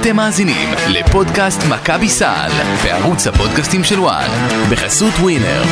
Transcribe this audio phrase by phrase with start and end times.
[0.00, 2.50] אתם מאזינים לפודקאסט מכבי סל
[2.84, 4.28] בערוץ הפודקאסטים של וואן
[4.70, 5.62] בחסות ווינר.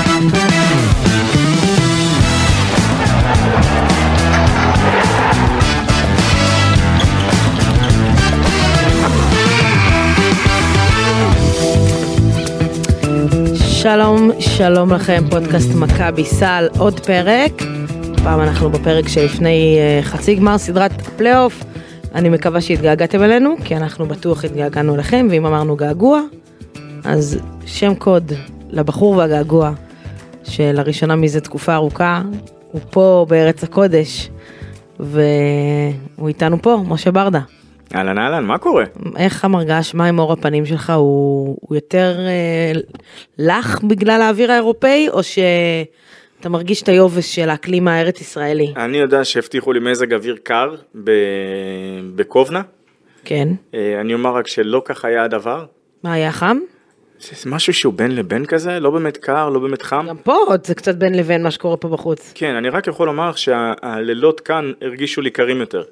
[13.59, 17.52] שלום, שלום לכם, פודקאסט מכבי סל, עוד פרק.
[18.25, 21.73] פעם אנחנו בפרק שלפני אה, חצי גמר סדרת פלייאוף.
[22.14, 26.20] אני מקווה שהתגעגעתם אלינו, כי אנחנו בטוח התגעגענו אליכם, ואם אמרנו געגוע,
[27.04, 28.32] אז שם קוד
[28.70, 29.72] לבחור והגעגוע,
[30.44, 32.23] שלראשונה מזה תקופה ארוכה,
[32.73, 34.30] הוא פה בארץ הקודש,
[35.01, 37.41] והוא איתנו פה, משה ברדה.
[37.95, 38.84] אהלן אהלן, מה קורה?
[39.17, 42.81] איך המרגש, מה עם אור הפנים שלך, הוא, הוא יותר אה,
[43.39, 45.20] לח בגלל האוויר האירופאי, או
[46.45, 48.75] שאתה מרגיש את היובש של האקלים הארץ ישראלי?
[48.77, 51.11] אני יודע שהבטיחו לי מזג אוויר קר ב...
[52.17, 52.62] בקובנה.
[53.25, 53.48] כן.
[53.75, 55.65] אה, אני אומר רק שלא כך היה הדבר.
[56.03, 56.59] מה היה חם?
[57.20, 60.06] זה משהו שהוא בין לבין כזה, לא באמת קר, לא באמת חם.
[60.09, 62.33] גם פה עוד זה קצת בין לבין מה שקורה פה בחוץ.
[62.34, 65.83] כן, אני רק יכול לומר שהלילות כאן הרגישו לי קרים יותר.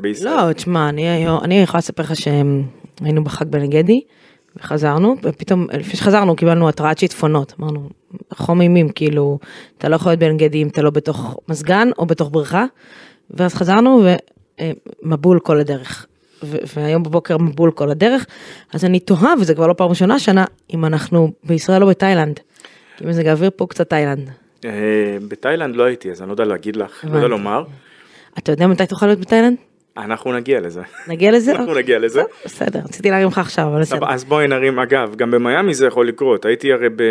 [0.00, 0.48] בישראל.
[0.48, 4.00] לא, תשמע, אני, אני יכולה לספר לך שהיינו בחג בן גדי,
[4.56, 7.88] וחזרנו, ופתאום, לפני שחזרנו קיבלנו התרעת שיטפונות, אמרנו,
[8.32, 9.38] חום אימים, כאילו,
[9.78, 12.64] אתה לא יכול להיות בן גדי אם אתה לא בתוך מזגן או בתוך בריכה,
[13.30, 14.02] ואז חזרנו
[15.02, 16.06] ומבול כל הדרך.
[16.76, 18.26] והיום בבוקר מבול כל הדרך,
[18.72, 22.40] אז אני תוהה, וזה כבר לא פעם ראשונה השנה, אם אנחנו בישראל או בתאילנד.
[22.96, 24.30] כי מזג האוויר פה קצת תאילנד.
[24.64, 24.70] אה,
[25.28, 27.28] בתאילנד לא הייתי, אז אני לא יודע להגיד לך, לא יודע.
[27.28, 27.64] לומר.
[28.38, 29.56] אתה יודע מתי תוכל להיות בתאילנד?
[29.96, 30.82] אנחנו נגיע לזה.
[31.08, 31.52] נגיע לזה?
[31.52, 32.22] אנחנו נגיע לזה.
[32.44, 34.06] בסדר, רציתי להרים לך עכשיו, אבל בסדר.
[34.08, 37.02] אז בואי נרים, אגב, גם במיאמי זה יכול לקרות, הייתי הרי ב...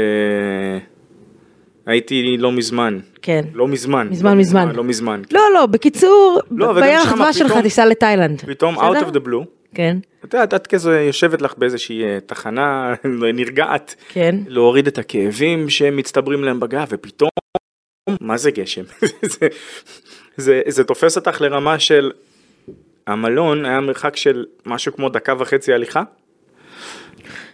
[1.85, 2.99] הייתי לא מזמן.
[3.21, 3.41] כן.
[3.53, 4.07] לא מזמן.
[4.11, 4.71] מזמן, לא מזמן.
[4.75, 5.21] לא מזמן.
[5.31, 8.41] לא, לא, בקיצור, לא, בירח דבש שלך תיסע לתאילנד.
[8.41, 9.45] פתאום out of the blue.
[9.75, 12.93] כן, את יודעת, את כזה יושבת לך באיזושהי אה, תחנה
[13.33, 14.35] נרגעת, כן.
[14.47, 17.29] להוריד את הכאבים שמצטברים להם בגב, ופתאום,
[18.21, 18.83] מה זה גשם?
[19.33, 19.47] זה,
[20.37, 22.11] זה, זה תופס אותך לרמה של,
[23.07, 26.03] המלון היה מרחק של משהו כמו דקה וחצי הליכה.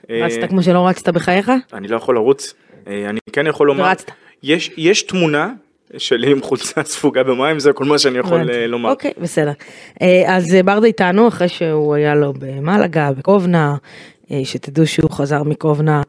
[0.10, 1.52] אה, רצת כמו שלא רצת בחייך?
[1.74, 2.54] אני לא יכול לרוץ,
[2.88, 4.12] אה, אני כן יכול לומר, ורצת.
[4.44, 5.54] יש, יש תמונה
[5.98, 8.52] שלי עם חולצה ספוגה במים, זה כל מה שאני יכול.
[8.52, 8.90] אה, לומר.
[8.90, 9.52] אוקיי, בסדר.
[10.02, 13.76] אה, אז אה, ברדה איתנו אחרי שהוא היה לו במלגה, בקובנה,
[14.32, 16.02] אה, שתדעו שהוא חזר מקובנה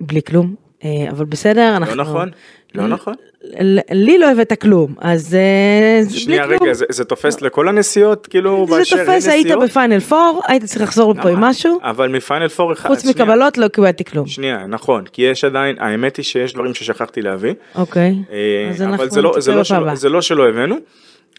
[0.00, 1.94] בלי כלום, אה, אבל בסדר, לא אנחנו...
[1.94, 2.30] נכון?
[2.74, 3.14] לא נכון?
[3.90, 6.62] לי לא הבאת כלום, אז אה, זה בלי שנייה כלום.
[6.62, 8.26] רגע, זה, זה תופס לכל הנסיעות?
[8.26, 9.46] כאילו, זה באשר אין תופס, היית?
[9.62, 11.40] בפיינל פור, היית צריך לחזור לפה עם?
[11.40, 14.26] משהו, אבל מפיינל פור אחד, חוץ שנייה, מקבלות לא קיבלתי כלום.
[14.26, 18.90] שנייה, נכון, כי יש עדיין, האמת היא שיש דברים ששכחתי להביא, אוקיי, אה, אז אבל
[18.90, 19.96] אנחנו זה לא, זה, נטפל לא בפעם הבאה.
[19.96, 20.76] זה לא שלא הבאנו,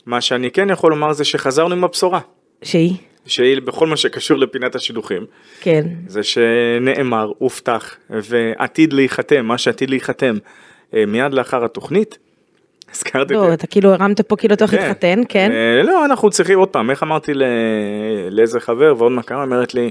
[0.05, 2.19] מה שאני כן יכול לומר זה שחזרנו עם הבשורה,
[2.61, 2.93] שהיא?
[3.25, 5.25] שהיא בכל מה שקשור לפינת השידוכים,
[5.61, 5.87] כן.
[6.07, 10.37] זה שנאמר, הובטח, ועתיד להיחתם, מה שעתיד להיחתם
[11.07, 12.17] מיד לאחר התוכנית,
[12.94, 15.51] הזכרתי את לא, אתה כאילו הרמת פה כאילו אתה הולך להתחתן, כן?
[15.51, 17.31] אה, לא, אנחנו צריכים עוד פעם, איך אמרתי
[18.31, 19.89] לאיזה חבר ועוד מכרה, אומרת לי,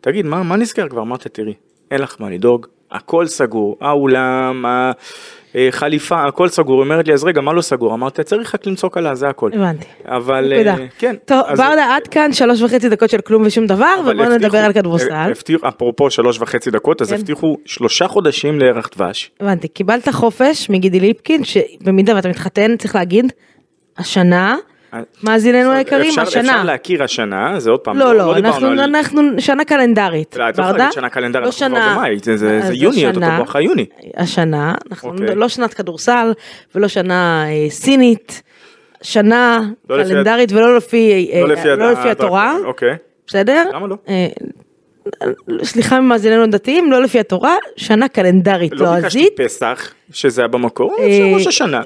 [0.00, 1.02] תגיד, מה, מה נסגר כבר?
[1.02, 1.54] אמרתי, תראי,
[1.90, 4.64] אין לך מה לדאוג, הכל סגור, האולם,
[5.68, 6.74] החליפה, הכל סגור.
[6.82, 7.94] היא אומרת לי, אז רגע, מה לא סגור?
[7.94, 9.50] אמרתי, צריך רק למצוא כלה, זה הכל.
[9.54, 9.84] הבנתי.
[10.06, 10.52] אבל.
[10.52, 11.14] אה, כן.
[11.24, 14.72] טוב, אז- ברדה עד כאן שלוש וחצי דקות של כלום ושום דבר, ובואו נדבר על
[14.72, 15.12] כדורסל.
[15.12, 15.28] אה,
[15.68, 17.14] אפרופו שלוש וחצי דקות, אז כן.
[17.16, 19.30] הבטיחו שלושה חודשים לירח דבש.
[19.40, 23.32] הבנתי, קיבלת חופש מגידי ליפקין, שבמידה ואתה מתחתן, צריך להגיד,
[23.98, 24.56] השנה,
[25.22, 26.64] מאזיננו היקרים, אה, אפשר- השנה.
[26.64, 30.36] להכיר השנה, זה עוד פעם, לא, לא, אנחנו, על- אנחנו שנה קלנדרית.
[30.36, 30.78] לא, את לא יכולה?
[30.78, 31.94] להגיד שנה קלנדר, לא אנחנו כבר שנה.
[31.96, 33.86] במאי, זה- זה זה יוני, אותו השנה- בואכה יוני.
[34.16, 35.34] השנה, אנחנו אוקיי.
[35.34, 36.32] לא שנת כדורסל,
[36.74, 38.42] ולא שנה אה, סינית,
[39.02, 42.94] שנה לא לפי קלנדרית ולא לפי אה, לא לפי לא הד- לפי התורה, אוקיי.
[43.26, 43.64] בסדר?
[43.74, 43.96] למה לא?
[44.08, 44.26] אה,
[45.62, 49.36] סליחה ממאזיננו הדתיים, לא לפי התורה, שנה קלנדרית לא ביקשתי לועזית.
[49.40, 51.80] פסח, שזה היה במקור, אה, אפשר ראש השנה.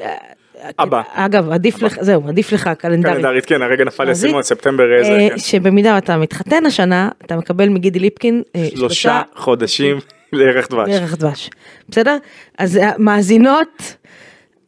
[0.62, 1.02] אה, הבא.
[1.12, 3.14] אגב, עדיף לך, זהו, עדיף לך קלנדרית.
[3.14, 4.24] קלנדרית, כן, הרגע נפל לי לועזית.
[4.24, 5.38] אסימון, ספטמבר איזה, אה, כן.
[5.38, 9.98] שבמידה ואתה מתחתן השנה, אתה מקבל מגידי ליפקין אה, שלושה חודשים
[10.32, 10.88] לערך דבש.
[10.88, 11.50] בערך דבש.
[11.88, 12.16] בסדר?
[12.58, 13.94] אז אה, מאזינות,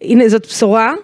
[0.02, 0.94] הנה זאת בשורה,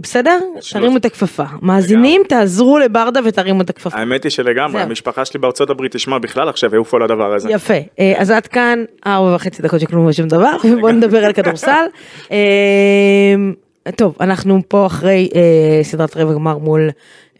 [0.00, 0.38] בסדר?
[0.72, 1.44] תרימו את הכפפה.
[1.62, 3.98] מאזינים, תעזרו לברדה ותרימו את הכפפה.
[3.98, 4.82] האמת היא שלגמרי.
[4.82, 7.50] המשפחה שלי בארצות הברית תשמע בכלל עכשיו יעופו על הדבר הזה.
[7.50, 11.32] יפה, אה, אז עד כאן ארבע וחצי דקות של כלום ושום דבר, ובואו נדבר על
[11.32, 11.84] כדורסל.
[13.88, 16.90] אה, טוב, אנחנו פה אחרי אה, סדרת רבע גמר מול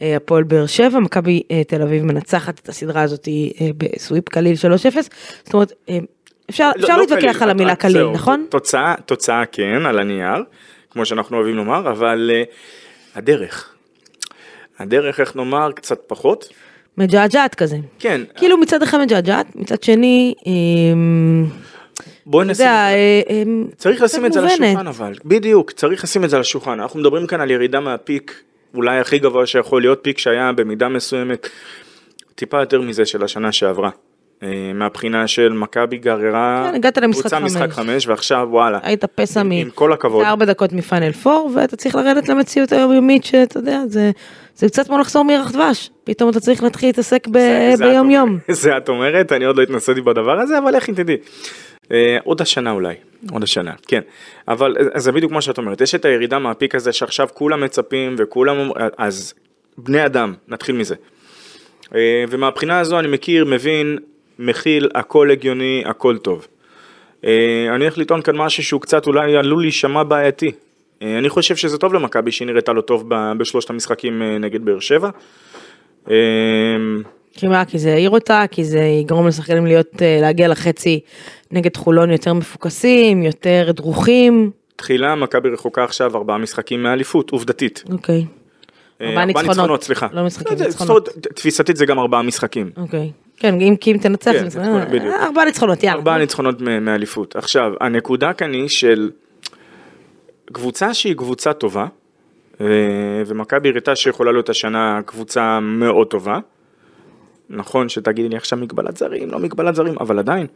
[0.03, 4.55] אה, הפועל באר שבע, מכבי אה, תל אביב מנצחת את הסדרה הזאת אה, בסוויפ קליל
[4.55, 4.56] 3-0,
[5.45, 5.99] זאת אומרת, אה,
[6.50, 8.47] אפשר לא- אפשר לא להתווכח קליל, על המילה קליל, זהו, נכון?
[8.49, 10.43] תוצאה, תוצאה כן, על הנייר,
[10.91, 12.43] כמו שאנחנו אוהבים לומר, אבל אה,
[13.15, 13.75] הדרך.
[14.79, 16.49] הדרך, איך נאמר, קצת פחות.
[16.99, 17.77] מג'עג'עת כזה.
[17.99, 21.47] כן, כאילו מצד אחד מג'עג'עת, מצד שני, אמ,
[22.30, 24.46] בואי נשים, יודע, אה, אמ, צריך לשים את זה על.
[24.46, 28.34] השולחן אבל, בדיוק, צריך לשים את זה על השולחן, אנחנו מדברים כאן על ירידה מהפיק,
[28.75, 31.48] אולי הכי גבוה שיכול להיות, פיק שהיה במידה מסוימת
[32.34, 33.90] טיפה יותר מזה של השנה שעברה.
[34.42, 37.40] אה, מהבחינה של מכבי גררה, כן, הגעת למשחק קבוצה.
[37.40, 39.52] משחק חמש ועכשיו וואלה, היית פסע עם- מ...
[39.52, 40.25] עם כל הכבוד.
[40.25, 44.10] ארבע דקות מפאנל 4 ואתה צריך לרדת למציאות היומיומית שאתה יודע זה
[44.56, 48.10] זה קצת כמו לחזור מירח דבש פתאום אתה צריך להתחיל להתעסק ב- זה- זה ביום
[48.10, 48.38] יום.
[48.50, 51.16] זה את אומרת, אני עוד לא התנסיתי בדבר הזה, אבל לכי תדעי.
[51.92, 52.94] אה, עוד השנה אולי,
[53.32, 54.00] עוד השנה, כן.
[54.48, 58.70] אבל זה בדיוק מה שאת אומרת, יש את הירידה מהפיק הזה שעכשיו כולם מצפים וכולם,
[58.98, 59.34] אז
[59.78, 60.94] בני אדם, נתחיל מזה.
[61.94, 63.98] אה, ומהבחינה הזו אני מכיר, מבין,
[64.38, 66.46] מכיל, הכל הגיוני, הכל טוב.
[67.25, 70.52] אה, אני הולך לטעון כאן משהו שהוא קצת אולי עלול להישמע בעייתי.
[71.02, 73.04] אה, אני חושב שזה טוב למכבי שהיא נראתה לא טוב
[73.38, 75.10] בשלושת המשחקים נגד באר שבע.
[77.32, 81.00] כי מה כי זה העיר אותה כי זה יגרום לשחקנים להיות אה, להגיע לחצי
[81.50, 84.50] נגד חולון יותר מפוקסים יותר דרוכים.
[84.76, 87.84] תחילה מכבי רחוקה עכשיו ארבעה משחקים מאליפות, עובדתית.
[87.92, 88.25] אוקיי.
[89.00, 89.82] אה, ארבעה ניצחונות.
[89.84, 90.06] סליחה.
[90.12, 91.08] לא משחקים, זה- ניצחונות.
[91.34, 92.70] תפיסתית זה גם ארבעה משחקים.
[92.76, 93.10] אוקיי.
[93.36, 94.60] כן אם כי אם תנצח כן.
[94.60, 95.96] אה, ארבעה ניצחונות יאללה.
[95.96, 97.36] ארבעה ניצחונות מאליפות.
[97.36, 99.10] עכשיו, הנקודה כאן היא של
[100.52, 101.86] קבוצה שהיא קבוצה טובה,
[103.26, 106.38] ומכבי הראתה שיכולה להיות השנה קבוצה מאוד טובה.
[107.50, 110.47] נכון שתגידי לי עכשיו מגבלת זרים, לא מגבלת זרים, אבל עדיין.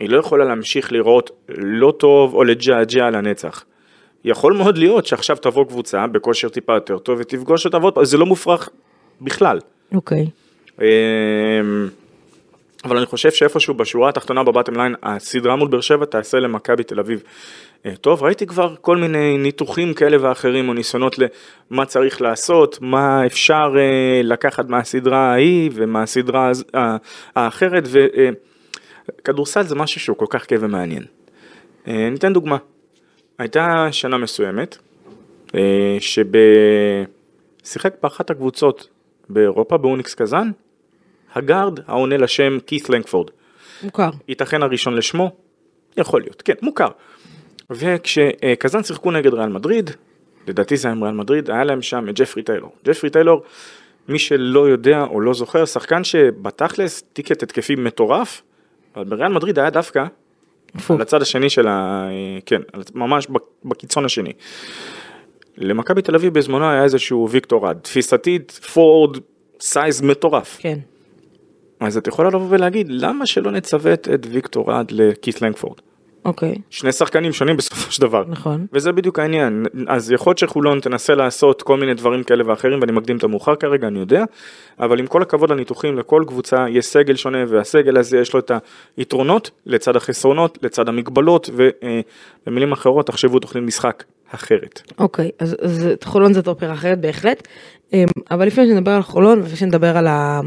[0.00, 3.64] היא לא יכולה להמשיך לראות לא טוב או לג'עג'ע על הנצח.
[4.24, 8.18] יכול מאוד להיות שעכשיו תבוא קבוצה בכושר טיפה יותר טוב ותפגוש אותה ועוד פעם, זה
[8.18, 8.68] לא מופרך
[9.20, 9.58] בכלל.
[9.94, 10.26] אוקיי.
[10.80, 10.86] אמ,
[12.84, 17.00] אבל אני חושב שאיפשהו בשורה התחתונה בבטם ליין, הסדרה מול באר שבע תעשה למכבי תל
[17.00, 17.22] אביב.
[17.86, 21.16] אה, טוב, ראיתי כבר כל מיני ניתוחים כאלה ואחרים או ניסיונות
[21.70, 26.50] למה צריך לעשות, מה אפשר אה, לקחת מהסדרה ההיא ומהסדרה
[27.36, 27.88] האחרת,
[29.20, 31.02] וכדורסל זה משהו שהוא כל כך כיף ומעניין.
[31.88, 32.56] אה, ניתן דוגמה.
[33.38, 34.78] הייתה שנה מסוימת,
[35.54, 35.96] אה,
[37.64, 38.88] ששיחק באחת הקבוצות
[39.28, 40.50] באירופה, באוניקס קזאן,
[41.34, 43.30] הגארד העונה לשם כית' לנגפורד.
[43.82, 44.10] מוכר.
[44.28, 45.30] ייתכן הראשון לשמו,
[45.96, 46.88] יכול להיות, כן, מוכר.
[47.74, 49.90] וכשקזאן שיחקו נגד ריאל מדריד,
[50.48, 52.72] לדעתי זה היה עם ריאל מדריד, היה להם שם את ג'פרי טיילור.
[52.84, 53.42] ג'פרי טיילור,
[54.08, 58.42] מי שלא יודע או לא זוכר, שחקן שבתכלס ticket התקפי מטורף,
[58.96, 60.04] אבל בריאל מדריד היה דווקא.
[60.88, 62.08] על הצד השני של ה...
[62.46, 62.60] כן,
[62.94, 63.26] ממש
[63.64, 64.32] בקיצון השני.
[65.56, 69.18] למכבי תל אביב בזמנו היה איזשהו ויקטור רד, תפיסתית forward
[69.60, 70.56] size מטורף.
[70.60, 70.78] כן.
[71.80, 75.76] אז את יכולה לבוא ולהגיד, למה שלא נצוות את ויקטור רד לכית' לנגפורד?
[76.24, 76.54] אוקיי.
[76.70, 78.24] שני שחקנים שונים בסופו של דבר.
[78.28, 78.66] נכון.
[78.72, 82.92] וזה בדיוק העניין, אז יכול להיות שחולון תנסה לעשות כל מיני דברים כאלה ואחרים ואני
[82.92, 84.24] מקדים את המאוחר כרגע, אני יודע,
[84.80, 88.50] אבל עם כל הכבוד לניתוחים, לכל קבוצה יש סגל שונה והסגל הזה יש לו את
[88.96, 94.04] היתרונות לצד החסרונות, לצד המגבלות ובמילים אחרות תחשבו תוכנית משחק
[94.34, 94.82] אחרת.
[94.98, 97.48] אוקיי, אז, אז חולון זאת אופרה אחרת בהחלט,
[97.92, 100.40] אמ, אבל לפני שנדבר על חולון ולפני שנדבר על ה...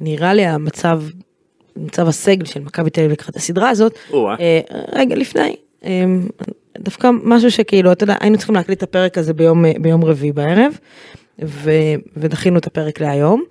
[0.00, 1.02] נראה לי המצב,
[1.76, 3.98] מצב הסגל של מכבי תל אביב לקראת הסדרה הזאת.
[4.40, 4.60] אה,
[4.92, 6.28] רגע לפני, אמ,
[6.78, 10.78] דווקא משהו שכאילו, אתה יודע, היינו צריכים להקליט את הפרק הזה ביום, ביום רביעי בערב,
[11.44, 11.70] ו,
[12.16, 13.44] ודחינו את הפרק להיום,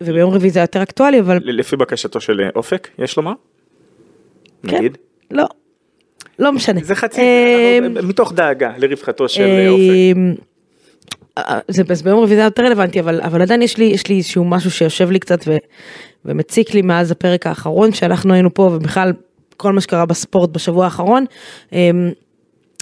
[0.00, 3.32] וביום רביעי זה יותר אקטואלי, אבל לפי בקשתו של אה, אופק, יש לומר?
[4.66, 4.98] כן, נגיד?
[5.30, 5.44] לא,
[6.38, 6.80] לא משנה.
[6.82, 7.20] זה חצי,
[8.02, 10.42] מתוך דאגה לרווחתו של אה, אופק.
[11.68, 14.70] זה ביום רביעי זה יותר רלוונטי אבל אבל עדיין יש לי יש לי איזשהו משהו
[14.70, 15.56] שיושב לי קצת ו,
[16.24, 19.12] ומציק לי מאז הפרק האחרון שאנחנו היינו פה ובכלל
[19.56, 21.24] כל מה שקרה בספורט בשבוע האחרון.
[21.72, 22.10] אמ,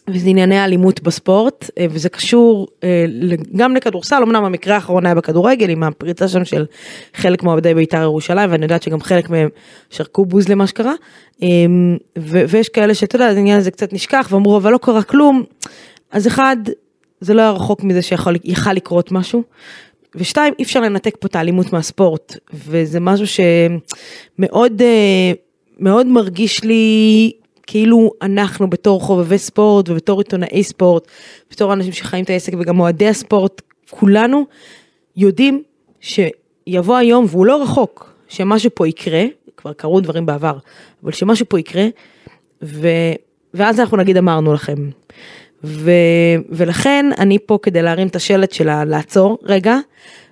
[0.08, 3.04] וזה ענייני האלימות בספורט אה, וזה קשור אה,
[3.56, 6.66] גם לכדורסל אמנם המקרה האחרון היה בכדורגל עם הפריצה שם של
[7.14, 9.49] חלק מאוהדי בית"ר ירושלים ואני יודעת שגם חלק מהם
[9.90, 10.92] שרקו בוז למה שקרה
[11.42, 11.96] אמ,
[12.49, 15.42] ויש כאלה שאתה יודע העניין הזה קצת נשכח ואמרו אבל לא קרה כלום
[16.11, 16.56] אז אחד
[17.25, 18.37] זה לא היה רחוק מזה שיכול
[18.75, 19.43] לקרות משהו.
[20.14, 25.33] ושתיים, אי אפשר לנתק פה את האלימות מהספורט, וזה משהו שמאוד אה,
[25.78, 27.33] מאוד מרגיש לי
[27.66, 31.09] כאילו אנחנו בתור חובבי ספורט ובתור עיתונאי ספורט,
[31.50, 34.47] בתור אנשים שחיים את העסק וגם אוהדי הספורט, כולנו
[35.16, 35.62] יודעים
[36.00, 39.25] שיבוא היום והוא לא רחוק, שמשהו פה יקרה,
[39.57, 40.59] כבר קרו דברים בעבר,
[41.02, 41.87] אבל שמשהו פה יקרה,
[42.62, 42.88] ו...
[43.54, 44.90] ואז אנחנו נגיד אמרנו לכם.
[45.64, 45.90] ו...
[46.49, 49.78] ולכן אני פה כדי להרים את השלט של לעצור רגע,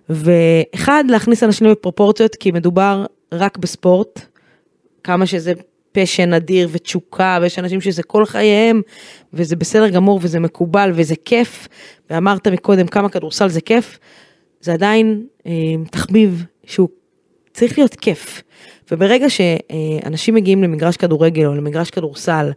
[0.08, 4.20] ואחד להכניס אנשים בפרופורציות כי מדובר רק בספורט,
[5.04, 5.52] כמה שזה
[5.92, 8.82] פשן אדיר ותשוקה ויש אנשים שזה כל חייהם
[9.32, 11.68] וזה בסדר גמור וזה מקובל וזה כיף
[12.10, 13.98] ואמרת מקודם כמה כדורסל זה כיף,
[14.60, 15.52] זה עדיין אה,
[15.90, 16.88] תחביב שהוא
[17.52, 18.42] צריך להיות כיף.
[18.92, 22.50] וברגע שאנשים מגיעים למגרש כדורגל או למגרש כדורסל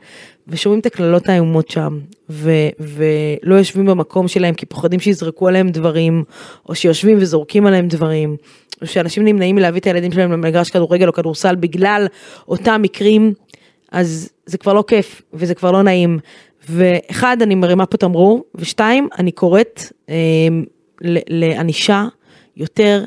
[0.47, 1.99] ושומעים את הקללות האיומות שם
[2.29, 6.23] ו- ולא יושבים במקום שלהם כי פוחדים שיזרקו עליהם דברים
[6.69, 8.35] או שיושבים וזורקים עליהם דברים
[8.81, 12.07] או שאנשים נמנעים מלהביא את הילדים שלהם למגרש כדורגל או כדורסל בגלל
[12.47, 13.33] אותם מקרים
[13.91, 16.19] אז זה כבר לא כיף וזה כבר לא נעים.
[16.69, 20.15] ואחד אני מרימה פה תמרור ושתיים אני קוראת אה,
[21.29, 22.05] לענישה
[22.57, 23.03] יותר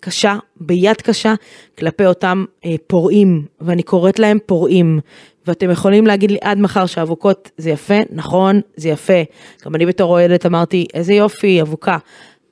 [0.00, 1.34] קשה, ביד קשה,
[1.78, 5.00] כלפי אותם אה, פורעים, ואני קוראת להם פורעים.
[5.46, 9.22] ואתם יכולים להגיד לי עד מחר שאבוקות זה יפה, נכון, זה יפה.
[9.64, 11.98] גם אני בתור אוהדת אמרתי, איזה יופי, אבוקה.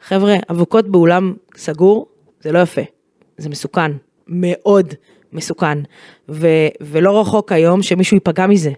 [0.01, 2.07] חבר'ה, אבוקות באולם סגור,
[2.41, 2.83] זה לא יפה,
[3.39, 3.93] זה מסוכן,
[4.29, 4.95] מאוד
[5.33, 5.79] מסוכן.
[6.29, 8.73] ו- ולא רחוק היום שמישהו ייפגע מזה.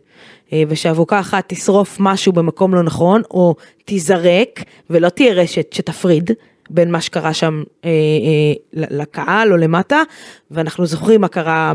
[0.53, 6.31] אה, ושאבוקה אחת תשרוף משהו במקום לא נכון, או תיזרק, ולא תהיה רשת שתפריד,
[6.71, 10.03] בין מה שקרה שם אה, אה, לקהל או למטה,
[10.50, 11.73] ואנחנו זוכרים מה קרה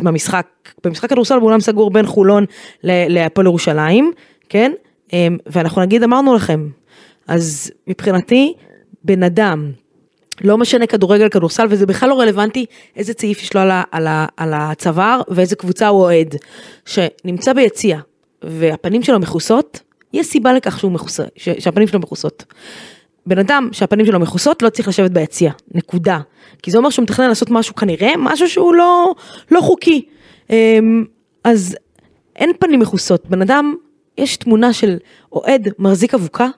[0.00, 0.46] במשחק,
[0.84, 2.44] במשחק כדורסל באולם סגור בין חולון
[2.82, 4.12] להפועל ירושלים,
[4.48, 4.72] כן?
[5.12, 6.68] אה, ואנחנו נגיד אמרנו לכם,
[7.28, 8.54] אז מבחינתי
[9.04, 9.72] בן אדם,
[10.40, 12.66] לא משנה כדורגל, כדורסל, וזה בכלל לא רלוונטי
[12.96, 16.34] איזה צעיף יש לו על, על, על הצוואר ואיזה קבוצה הוא אוהד,
[16.86, 17.98] שנמצא ביציע
[18.42, 19.80] והפנים שלו מכוסות,
[20.12, 22.44] יש סיבה לכך שהוא מכוסה, שהפנים שלו מכוסות.
[23.26, 26.20] בן אדם שהפנים שלו מכוסות לא צריך לשבת ביציע, נקודה.
[26.62, 29.14] כי זה אומר שהוא מתכנן לעשות משהו כנראה, משהו שהוא לא,
[29.50, 30.04] לא חוקי.
[30.50, 31.04] אמ,
[31.44, 31.76] אז
[32.36, 33.74] אין פנים מכוסות, בן אדם,
[34.18, 34.96] יש תמונה של
[35.32, 36.48] אוהד מחזיק אבוקה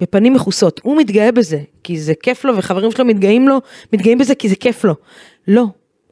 [0.00, 3.60] בפנים מכוסות, הוא מתגאה בזה, כי זה כיף לו וחברים שלו מתגאים לו,
[3.92, 4.94] מתגאים בזה כי זה כיף לו.
[5.48, 5.64] לא,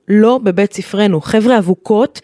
[0.09, 1.21] לא בבית ספרנו.
[1.21, 2.21] חבר'ה אבוקות,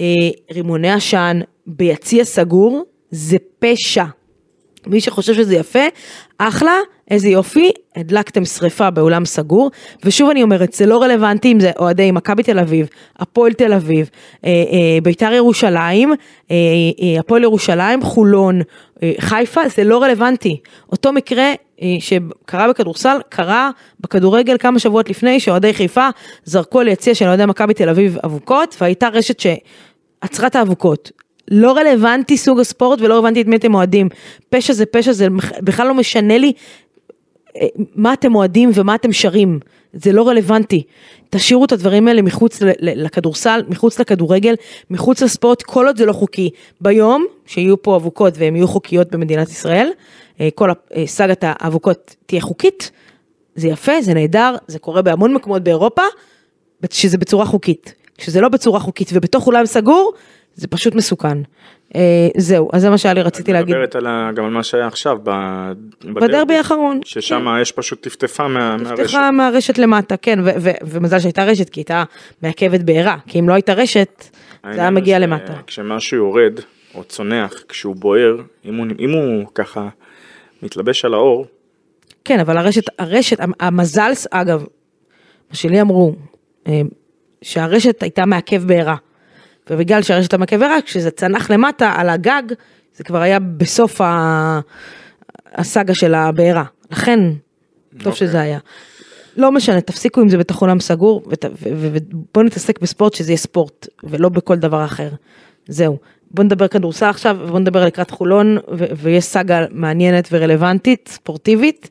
[0.00, 0.06] אה,
[0.52, 4.04] רימוני עשן, ביציע סגור, זה פשע.
[4.86, 5.80] מי שחושב שזה יפה,
[6.38, 6.74] אחלה,
[7.10, 9.70] איזה יופי, הדלקתם שריפה באולם סגור,
[10.04, 12.88] ושוב אני אומרת, זה לא רלוונטי אם זה אוהדי מכבי תל אביב,
[13.18, 14.10] הפועל תל אביב,
[14.44, 16.12] אה, אה, ביתר ירושלים,
[16.50, 16.56] אה,
[17.02, 18.60] אה, הפועל ירושלים, חולון,
[19.02, 20.60] אה, חיפה, זה לא רלוונטי.
[20.92, 21.52] אותו מקרה
[21.82, 26.08] אה, שקרה בכדורסל, קרה בכדורגל כמה שבועות לפני, שאוהדי חיפה
[26.44, 31.25] זרקו ליציע של אוהדי מכבי תל אביב אבוקות, והייתה רשת שעצרה את האבוקות.
[31.50, 34.08] לא רלוונטי סוג הספורט ולא רלוונטי את מי אתם אוהדים.
[34.50, 35.26] פשע זה פשע, זה
[35.60, 36.52] בכלל לא משנה לי
[37.56, 39.58] אה, מה אתם אוהדים ומה אתם שרים.
[39.92, 40.82] זה לא רלוונטי.
[41.30, 44.54] תשאירו את הדברים האלה מחוץ לכדורסל, מחוץ לכדורגל,
[44.90, 46.50] מחוץ לספורט, כל עוד זה לא חוקי.
[46.80, 49.90] ביום שיהיו פה אבוקות והן יהיו חוקיות במדינת ישראל,
[50.40, 50.70] אה, כל
[51.06, 52.90] סאגת האבוקות תהיה חוקית,
[53.54, 56.02] זה יפה, זה נהדר, זה קורה בהמון מקומות באירופה,
[56.90, 57.94] שזה בצורה חוקית.
[58.18, 60.12] כשזה לא בצורה חוקית ובתוך אולם סגור,
[60.56, 61.38] זה פשוט מסוכן.
[61.94, 63.74] אה, זהו, אז זה מה שהיה לי רציתי להגיד.
[63.74, 65.18] את מדברת על, גם על מה שהיה עכשיו
[66.04, 67.00] בדרבי האחרון.
[67.04, 67.46] ששם כן.
[67.46, 69.02] האש פשוט טפטפה מה, מהרשת.
[69.02, 70.38] טפטפה מהרשת למטה, כן,
[70.82, 72.04] ומזל שהייתה רשת, כי הייתה
[72.42, 74.24] מעכבת בעירה, כי אם לא הייתה רשת,
[74.72, 75.52] זה היה מגיע למטה.
[75.66, 76.60] כשמשהו יורד,
[76.94, 79.88] או צונח, כשהוא בוער, אם הוא, אם הוא ככה
[80.62, 81.46] מתלבש על האור.
[82.24, 84.64] כן, אבל הרשת, הרשת, המזל, אגב,
[85.50, 86.14] מה שלי אמרו,
[86.68, 86.80] אה,
[87.42, 88.96] שהרשת הייתה מעכב בעירה.
[89.70, 92.42] ובגלל שהרשת המקווה רק, כשזה צנח למטה על הגג,
[92.94, 94.60] זה כבר היה בסוף ה...
[95.54, 96.64] הסאגה של הבעירה.
[96.90, 98.06] לכן, טוב okay.
[98.06, 98.12] אוקיי.
[98.12, 98.58] שזה היה.
[99.36, 101.22] לא משנה, תפסיקו עם זה בתוך עולם סגור,
[101.62, 105.08] ובואו נתעסק בספורט שזה יהיה ספורט, ולא בכל דבר אחר.
[105.68, 105.98] זהו.
[106.30, 108.58] בואו נדבר כדורסל עכשיו, ובואו נדבר לקראת חולון,
[108.96, 111.90] ויש סאגה מעניינת ורלוונטית, ספורטיבית.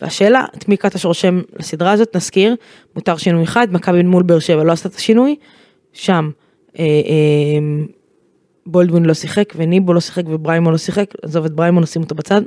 [0.00, 2.56] והשאלה, את מי קטש רושם לסדרה הזאת, נזכיר,
[2.94, 5.36] מותר שינוי אחד, מכבי מול באר שבע לא עשתה את השינוי,
[5.92, 6.30] שם
[8.66, 12.42] בולדווין לא שיחק וניבו לא שיחק ובריימו לא שיחק, עזוב את בריימו נשים אותו בצד.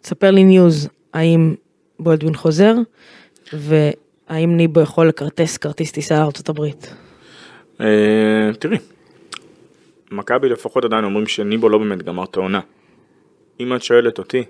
[0.00, 1.54] תספר לי news, האם
[1.98, 2.74] בולדווין חוזר,
[3.52, 6.60] והאם ניבו יכול לכרטס כרטיס טיסה לארה"ב?
[7.80, 8.76] אה, תראי,
[10.10, 12.60] מכבי לפחות עדיין אומרים שניבו לא באמת גמר את העונה.
[13.60, 14.44] אם את שואלת אותי,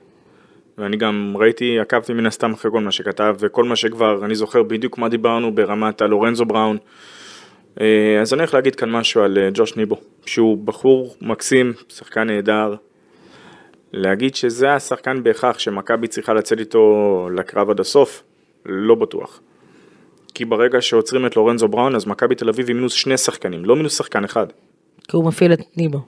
[0.79, 4.63] ואני גם ראיתי, עקבתי מן הסתם אחרי כל מה שכתב, וכל מה שכבר, אני זוכר
[4.63, 6.79] בדיוק מה דיברנו ברמת הלורנזו בראון.
[7.81, 9.97] אה, אז אני הולך להגיד כאן משהו על אה, ג'וש ניבו,
[10.27, 12.75] שהוא בחור מקסים, שחקן נהדר.
[13.93, 18.23] להגיד שזה השחקן בהכרח שמכבי צריכה לצאת איתו לקרב עד הסוף,
[18.67, 19.41] לא בטוח.
[20.35, 23.77] כי ברגע שעוצרים את לורנזו בראון, אז מכבי תל אביב היא מינוס שני שחקנים, לא
[23.77, 24.47] מינוס שחקן אחד.
[25.09, 26.01] כי הוא מפעיל את ניבו.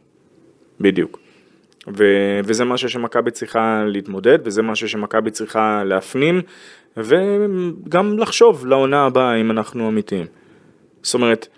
[0.80, 1.18] בדיוק.
[1.96, 6.40] ו- וזה משהו שמכבי צריכה להתמודד, וזה משהו שמכבי צריכה להפנים,
[6.96, 10.26] וגם לחשוב לעונה הבאה אם אנחנו אמיתיים.
[11.02, 11.48] זאת אומרת,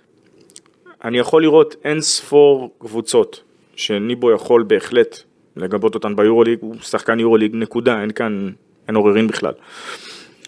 [1.04, 3.42] אני יכול לראות אין ספור קבוצות
[3.76, 5.22] שניבו יכול בהחלט
[5.56, 8.50] לגבות אותן ביורוליג, הוא שחקן יורוליג נקודה, אין כאן,
[8.88, 9.52] אין עוררין בכלל.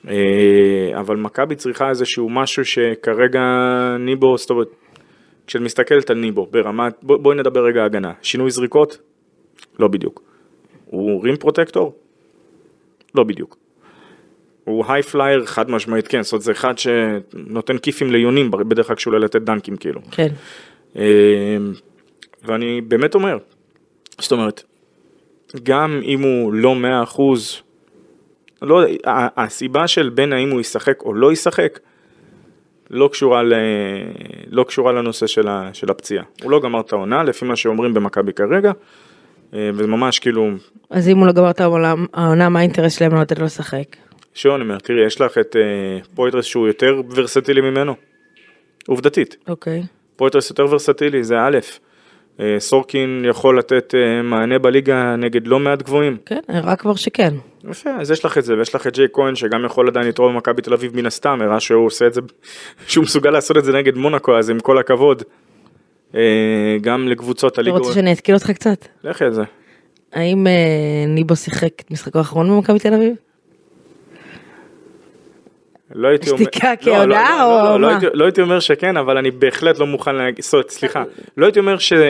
[0.09, 3.41] אה, אבל מכבי צריכה איזשהו משהו שכרגע
[3.99, 4.69] ניבו, זאת אומרת,
[5.47, 8.99] כשאת מסתכלת על ניבו ברמת, בוא, בואי נדבר רגע הגנה, שינוי זריקות?
[9.79, 10.23] לא בדיוק.
[10.87, 11.93] הוא rim protector?
[13.15, 13.66] לא בדיוק.
[14.67, 18.97] הוא high flyer חד משמעית כן, זאת אומרת זה אחד שנותן כיפים ליונים בדרך כלל
[18.97, 20.01] כשהוא עולה לתת דנקים כאילו.
[20.11, 20.29] כן.
[20.97, 21.57] אה,
[22.45, 23.39] ואני באמת אומר,
[24.19, 24.63] זאת אומרת,
[25.63, 27.63] גם אם הוא לא מאה אחוז,
[28.63, 28.83] לא,
[29.37, 31.79] הסיבה של בין האם הוא ישחק או לא ישחק,
[32.91, 33.55] לא קשורה, ל,
[34.51, 36.25] לא קשורה לנושא של, ה, של הפציעה.
[36.43, 38.73] הוא לא גמר את העונה, לפי מה שאומרים במכבי כרגע,
[39.55, 40.51] אה, וזה ממש כאילו,
[40.91, 44.06] אז אם הוא לא גמר את העונה, מה האינטרס שלהם לא לתת לו לשחק?
[44.37, 47.95] שוב אני אומר, תראי, יש לך את אה, פויטרס שהוא יותר ורסטילי ממנו,
[48.89, 49.37] עובדתית.
[49.49, 49.83] אוקיי.
[50.17, 51.59] פויטרס יותר ורסטילי, זה א',
[52.41, 56.17] אה, סורקין יכול לתת אה, מענה בליגה נגד לא מעט גבוהים.
[56.27, 57.35] כן, הראה כבר שכן.
[57.71, 60.35] יפה, אז יש לך את זה, ויש לך את ג'יי כהן שגם יכול עדיין לתרום
[60.35, 62.21] במכבי תל אביב מן הסתם, הראה שהוא עושה את זה,
[62.89, 65.23] שהוא מסוגל לעשות את זה נגד מונקו, אז עם כל הכבוד,
[66.15, 68.85] אה, גם לקבוצות אתה הליגה, רוצה שאני אתקיל אותך קצת?
[69.05, 69.43] לכי על זה.
[70.13, 70.53] האם אה,
[71.09, 73.26] ניבו שיחק את משחקו האחרון במכבי תל אביב?
[75.99, 77.93] לא הייתי אומר, שתיקה לא, כהודעה לא, לא, או לא, לא, מה?
[77.95, 81.05] הייתי, לא הייתי אומר שכן, אבל אני בהחלט לא מוכן להגיד, סליחה,
[81.37, 81.93] לא הייתי אומר ש...
[81.93, 82.01] אה,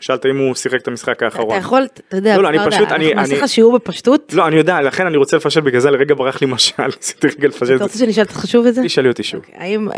[0.00, 1.48] שאלת אם הוא שיחק את המשחק האחרון.
[1.50, 4.32] אתה יכול, אתה יודע, לא, לא, אני פשוט- אני- אנחנו נעשה אני- לך שיעור בפשטות.
[4.32, 7.48] לא, אני יודע, לכן אני רוצה לפשט, בגלל זה לרגע ברח לי משל, ניסיתי רגע
[7.48, 7.98] לפשט אתה את רוצה.
[7.98, 8.82] שאני אשאל אותך שוב את זה?
[8.84, 9.40] תשאלי אותי שוב.
[9.54, 9.96] האם אה,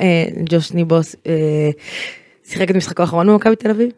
[0.50, 1.32] ג'וש ניבוס אה,
[2.44, 3.90] שיחק את משחקו האחרון במכבי תל אביב?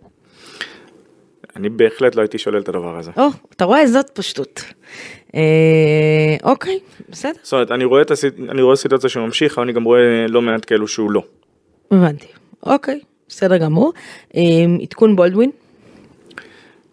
[1.56, 3.10] אני בהחלט לא הייתי שולל את הדבר הזה.
[3.16, 4.64] או, אתה רואה, זאת פשטות.
[5.34, 5.40] אה,
[6.42, 9.72] אוקיי, בסדר, זאת אומרת, אני רואה את הסיט- אני רואה סיטואציה שהוא ממשיך, אבל אני
[9.72, 11.22] גם רואה לא מעט כאלו שהוא לא.
[11.90, 12.26] הבנתי.
[12.66, 13.92] אוקיי, בסדר גמור.
[14.36, 14.40] אה,
[14.82, 15.50] עדכון בולדווין,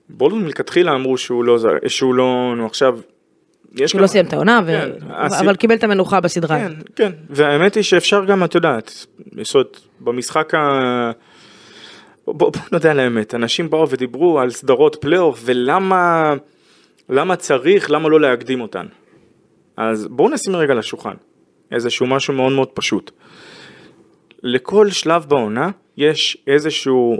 [0.10, 3.00] בולדווין מלכתחילה אמרו שהוא לא, זר- שהוא לא, נו עכשיו,
[3.76, 4.68] יש שהוא גם- לא סיים את העונה, ו-
[5.00, 6.60] כן, הסיב- אבל קיבל את המנוחה בסדרה.
[6.60, 11.12] כן, כן, והאמת היא שאפשר גם, את יודעת, לעשות במשחק ה...
[12.28, 16.34] בוא, בוא נודה על האמת, אנשים באו ודיברו על סדרות פלייאוף ולמה
[17.10, 18.86] למה צריך, למה לא להקדים אותן.
[19.78, 21.14] אז בואו נשים רגע על השולחן
[21.72, 23.12] איזשהו משהו מאוד מאוד פשוט.
[24.44, 27.18] לכל שלב בעונה יש איזשהו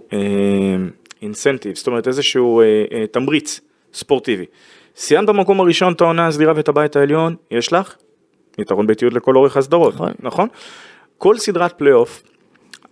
[1.22, 3.62] incentive, זאת אומרת איזשהו אה, אה, תמריץ
[3.94, 4.46] ספורטיבי.
[4.96, 7.96] סיימת במקום הראשון את העונה הסדירה ואת הבית העליון, יש לך
[8.60, 10.12] יתרון ביתיות לכל אורך הסדרות, נכון.
[10.20, 10.48] נכון?
[11.18, 12.24] כל סדרת פלייאוף,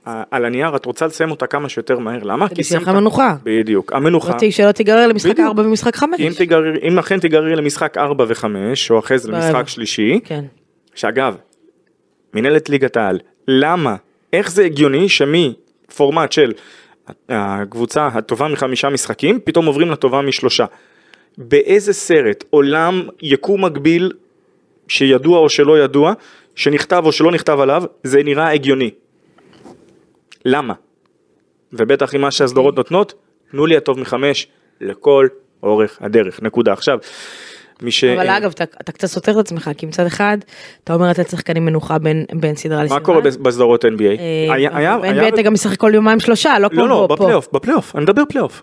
[0.05, 2.49] על הנייר את רוצה לסיים אותה כמה שיותר מהר, למה?
[2.49, 3.35] כדי שיהיה לך מנוחה.
[3.43, 4.33] בדיוק, המנוחה.
[4.33, 5.47] רציתי שלא תיגרר למשחק בדיוק.
[5.47, 6.19] 4 ומשחק 5.
[6.19, 8.45] אם, תיגרר, אם אכן תיגררי למשחק 4 ו-5,
[8.89, 9.31] או אחרי זה.
[9.31, 10.45] למשחק שלישי, כן.
[10.95, 11.35] שאגב,
[12.33, 13.95] מנהלת ליגת העל, למה,
[14.33, 16.51] איך זה הגיוני שמפורמט של
[17.29, 20.65] הקבוצה הטובה מחמישה משחקים, פתאום עוברים לטובה משלושה?
[21.37, 24.11] באיזה סרט, עולם, יקום מקביל,
[24.87, 26.13] שידוע או שלא ידוע,
[26.55, 28.91] שנכתב או שלא נכתב עליו, זה נראה הגיוני.
[30.45, 30.73] למה?
[31.73, 33.13] ובטח עם מה שהסדרות נותנות,
[33.51, 34.47] תנו לי הטוב מחמש
[34.81, 35.27] לכל
[35.63, 36.73] אורך הדרך, נקודה.
[36.73, 36.97] עכשיו,
[37.81, 38.03] מי ש...
[38.03, 40.37] אבל אגב, אתה, אתה קצת סותר את עצמך, כי מצד אחד,
[40.83, 42.99] אתה אומר לתת שחקנים מנוחה בין, בין סדרה לסדרה.
[42.99, 43.89] מה קורה בס- בסדרות NBA?
[44.19, 45.27] אה, היה, היה...
[45.27, 47.15] אתה גם משחק כל יומיים שלושה, לא כמו לא, לא, פה.
[47.17, 47.23] פה.
[47.23, 48.61] בפלייאוף, בפלייאוף, אני מדבר פלייאוף.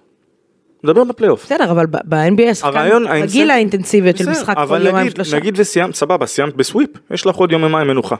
[0.85, 1.45] מדבר בפלייאוף.
[1.45, 5.37] בסדר, אבל ב-NBA השחקן האינסנט- לאינטנסיביות של משחק כל יומיים שלושה.
[5.37, 8.17] נגיד וסיימת, סבבה, סיימת ב sweep, יש לך עוד יום יומיים מנוחה.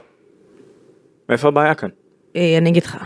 [1.29, 1.89] איפה הבעיה כאן?
[2.35, 2.97] אה, אני אגיד לך.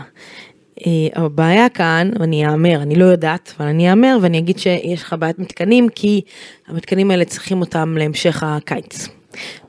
[0.86, 5.16] אה, הבעיה כאן, ואני אהמר, אני לא יודעת, אבל אני אהמר ואני אגיד שיש לך
[5.18, 6.20] בעיית מתקנים, כי
[6.66, 9.08] המתקנים האלה צריכים אותם להמשך הקיץ.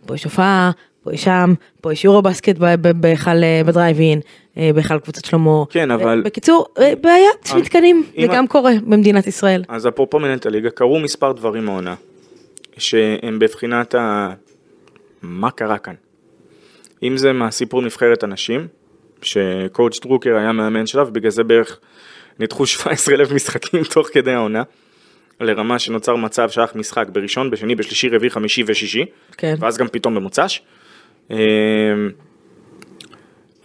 [0.05, 0.71] פה יש הופעה,
[1.03, 2.55] פה יש שם, פה יש יורו בסקט
[2.95, 4.19] בהיכל אה, בדרייבין,
[4.57, 5.63] אה, בהיכל קבוצת שלמה.
[5.69, 6.65] כן, אבל- בקיצור,
[7.01, 9.63] בעיית מתקנים, זה גם קורה במדינת ישראל.
[9.67, 11.95] אז אפרופו מנהלת הליגה, קרו מספר דברים העונה,
[12.77, 14.33] שהם בבחינת ה...
[15.21, 15.93] מה קרה כאן?
[17.03, 18.67] אם זה מהסיפור נבחרת הנשים,
[19.21, 21.79] שקואוצ' דרוקר היה מאמן שלה, ובגלל זה בערך
[22.65, 24.63] 17 אלף משחקים תוך כדי העונה,
[25.41, 29.05] לרמה שנוצר מצב שהיה לך משחק בראשון, בשני, בשלישי, רביעי, חמישי ושישי,
[29.37, 29.55] כן.
[29.59, 30.61] ואז גם פתאום במוצ"ש.
[31.31, 31.37] אמ,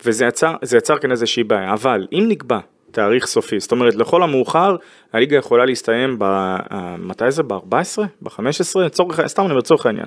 [0.04, 2.58] וזה יצר, זה יצר כאן איזושהי בעיה, אבל אם נקבע
[2.90, 4.76] תאריך סופי, זאת אומרת לכל המאוחר
[5.12, 6.22] הליגה יכולה להסתיים ב...
[6.22, 7.42] אה, מתי זה?
[7.42, 8.02] ב-14?
[8.22, 8.80] ב-15?
[8.80, 10.06] לצורך, סתם אני אומר לצורך העניין.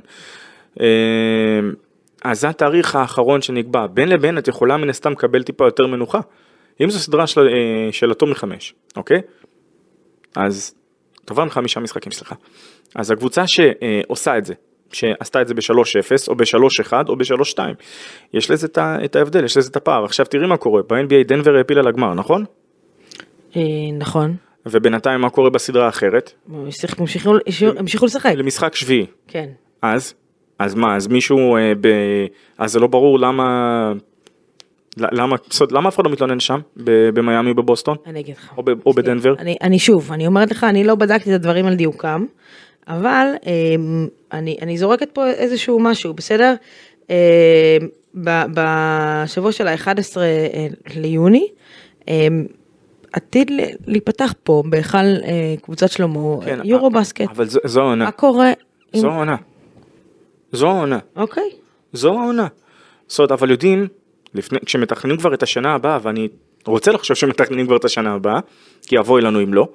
[2.23, 6.19] אז זה התאריך האחרון שנקבע, בין לבין את יכולה מן הסתם לקבל טיפה יותר מנוחה.
[6.83, 9.21] אם זו סדרה של, אה, של התום מחמש, אוקיי?
[10.35, 10.75] אז
[11.25, 12.35] טובה מחמישה משחקים, סליחה.
[12.95, 14.53] אז הקבוצה שעושה את זה,
[14.91, 17.59] שעשתה את זה ב-3-0 או ב-3-1 או ב-3-2,
[18.33, 20.05] יש לזה את ההבדל, יש לזה את הפער.
[20.05, 22.45] עכשיו תראי מה קורה, ב-NBA דנבר העפילה לגמר, נכון?
[23.55, 23.61] אה,
[23.97, 24.35] נכון.
[24.65, 26.31] ובינתיים מה קורה בסדרה האחרת?
[27.79, 28.33] המשיכו לשחק.
[28.35, 29.05] למשחק שביעי.
[29.27, 29.49] כן.
[29.81, 30.13] אז
[30.59, 31.87] אז מה, אז מישהו, אה, ב...
[32.57, 33.43] אז זה לא ברור למה,
[34.97, 35.35] למה,
[35.71, 36.59] למה אף אחד לא מתלונן שם,
[37.13, 38.53] במיאמי בבוסטון, אני אגיד לך.
[38.57, 39.33] או, ב, או בדנבר?
[39.39, 42.25] אני, אני שוב, אני אומרת לך, אני לא בדקתי את הדברים על דיוקם,
[42.87, 46.53] אבל אמ, אני, אני זורקת פה איזשהו משהו, בסדר?
[47.09, 47.15] אמ,
[48.23, 51.47] ב- בשבוע של ה-11 אה, ליוני,
[52.07, 52.45] אמ,
[53.13, 53.51] עתיד
[53.87, 55.13] להיפתח פה בהיכל אה,
[55.61, 57.29] קבוצת שלמה, כן, יורו בסקט.
[57.35, 58.47] אבל זו, העונה, מה קורה?
[58.93, 59.35] עם- זו העונה,
[60.51, 61.49] זו העונה, אוקיי.
[61.93, 62.47] זו העונה.
[63.07, 63.87] זאת אומרת, אבל יודעים,
[64.33, 66.27] לפני, כשמתכננים כבר את השנה הבאה, ואני
[66.65, 68.39] רוצה לחשוב שמתכננים כבר את השנה הבאה,
[68.81, 69.67] כי אבוי לנו אם לא,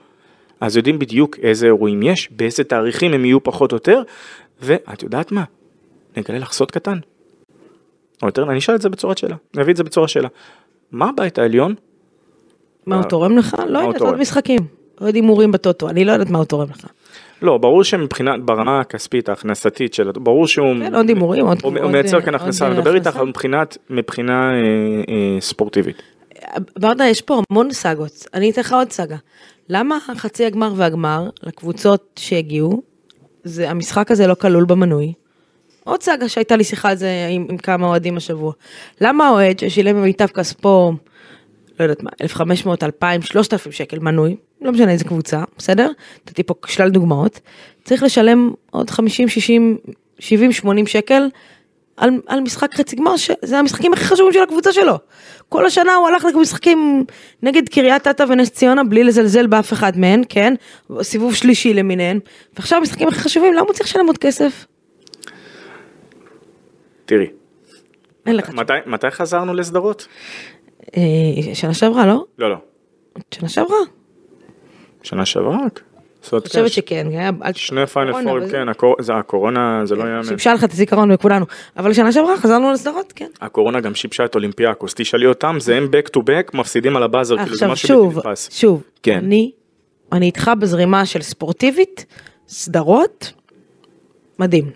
[0.60, 4.02] אז יודעים בדיוק איזה אירועים יש, באיזה תאריכים הם יהיו פחות או יותר,
[4.60, 5.44] ואת יודעת מה?
[6.16, 6.98] נגלה לך סוד קטן.
[8.22, 10.28] או יותר, אני אשאל את זה בצורת שאלה, נביא את זה בצורה שאלה.
[10.92, 11.74] מה הבית העליון?
[12.86, 13.56] מה הוא אה, תורם לך?
[13.68, 14.02] לא יודעת?
[14.02, 14.60] עוד משחקים.
[15.00, 16.86] עוד הימורים בטוטו, אני לא יודעת מה הוא תורם לך.
[17.42, 22.16] לא, ברור שמבחינת, ברמה הכספית, ההכנסתית של, ברור שהוא, כן, עוד הימורים, עוד- הוא, מייצר
[22.16, 23.20] אה, כאן הכנסה, אה, אני מדבר איתך
[23.90, 26.02] מבחינה אה, ספורטיבית.
[26.78, 28.26] ברדה, יש פה המון סאגות.
[28.34, 29.16] אני אתן לך עוד סאגה.
[29.68, 32.82] למה חצי הגמר והגמר לקבוצות שהגיעו,
[33.44, 35.12] זה, המשחק הזה לא כלול במנוי?
[35.84, 38.52] עוד סאגה שהייתה לי שיחה על זה עם, עם כמה אוהדים השבוע.
[39.00, 40.92] למה האוהד ששילם במיטב כספו,
[41.80, 45.90] לא יודעת מה, 1,500, 2,000, 3,000 שקל מנוי, לא משנה איזה קבוצה, בסדר?
[46.26, 47.40] נתתי פה שלל דוגמאות,
[47.84, 49.76] צריך לשלם עוד 50, 60,
[50.18, 51.28] 70, 80 שקל
[51.96, 54.98] על, על משחק חצי גמר, שזה המשחקים הכי חשובים של הקבוצה שלו.
[55.48, 57.04] כל השנה הוא הלך למשחקים
[57.42, 60.54] נגד קריית אתא ונס ציונה בלי לזלזל באף אחד מהן, כן?
[61.02, 62.18] סיבוב שלישי למיניהן,
[62.54, 64.66] ועכשיו המשחקים הכי חשובים, למה הוא צריך לשלם עוד כסף?
[67.04, 67.26] תראי,
[68.26, 68.50] אין לך.
[68.50, 70.06] מתי, מתי חזרנו לסדרות?
[70.96, 72.24] אה, שנה שעברה, לא?
[72.38, 72.56] לא, לא,
[73.34, 73.78] שנה שעברה.
[75.02, 75.80] שנה שעברה רק.
[75.80, 77.30] אני חושבת כן, שכן, היה...
[77.44, 78.50] אל- שני final וזה.
[78.50, 78.66] כן.
[78.98, 80.24] זה, הקורונה זה לא יאמן.
[80.24, 83.26] שיבשה לך את הזיכרון בכולנו, אבל שנה שעברה חזרנו לסדרות, כן.
[83.40, 87.07] הקורונה גם שיבשה את אולימפיאקוס, תשאלי אותם, זה הם back to back, מפסידים על ה
[87.07, 88.48] buzzer, כאילו זה עכשיו משהו שוב, בלתי נתפס.
[88.60, 89.18] שוב, כן.
[89.24, 89.50] אני,
[90.12, 92.06] אני איתך בזרימה של ספורטיבית,
[92.48, 93.32] סדרות,
[94.38, 94.70] מדהים.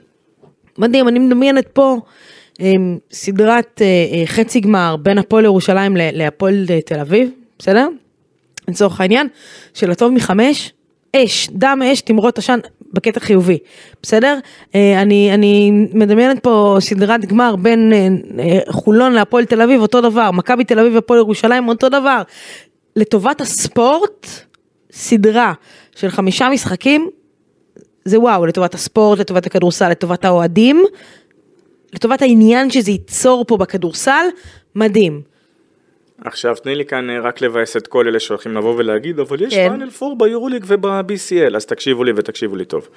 [0.78, 1.96] מדהים, אני מדמיינת פה
[3.12, 7.88] סדרת אה, אה, חצי גמר בין הפועל ירושלים ל- להפועל אה, תל אביב, בסדר?
[8.68, 9.28] לצורך העניין,
[9.74, 10.72] של הטוב מחמש,
[11.16, 12.58] אש, דם אש, תמרות עשן,
[12.92, 13.58] בקטע חיובי,
[14.02, 14.38] בסדר?
[14.74, 20.00] אה, אני, אני מדמיינת פה סדרת גמר בין אה, אה, חולון להפועל תל אביב, אותו
[20.00, 22.22] דבר, מכבי תל אביב והפועל ירושלים, אותו דבר.
[22.96, 24.26] לטובת הספורט,
[24.92, 25.52] סדרה
[25.96, 27.10] של חמישה משחקים,
[28.04, 30.84] זה וואו, לטובת הספורט, לטובת הכדורסל, לטובת האוהדים,
[31.92, 34.26] לטובת העניין שזה ייצור פה בכדורסל,
[34.74, 35.35] מדהים.
[36.24, 39.54] עכשיו תני לי כאן אה, רק לבאס את כל אלה שהולכים לבוא ולהגיד, אבל יש
[39.54, 39.68] כן.
[39.68, 42.88] פיינל פור ביורוליג וב-BCL, אז תקשיבו לי ותקשיבו לי טוב.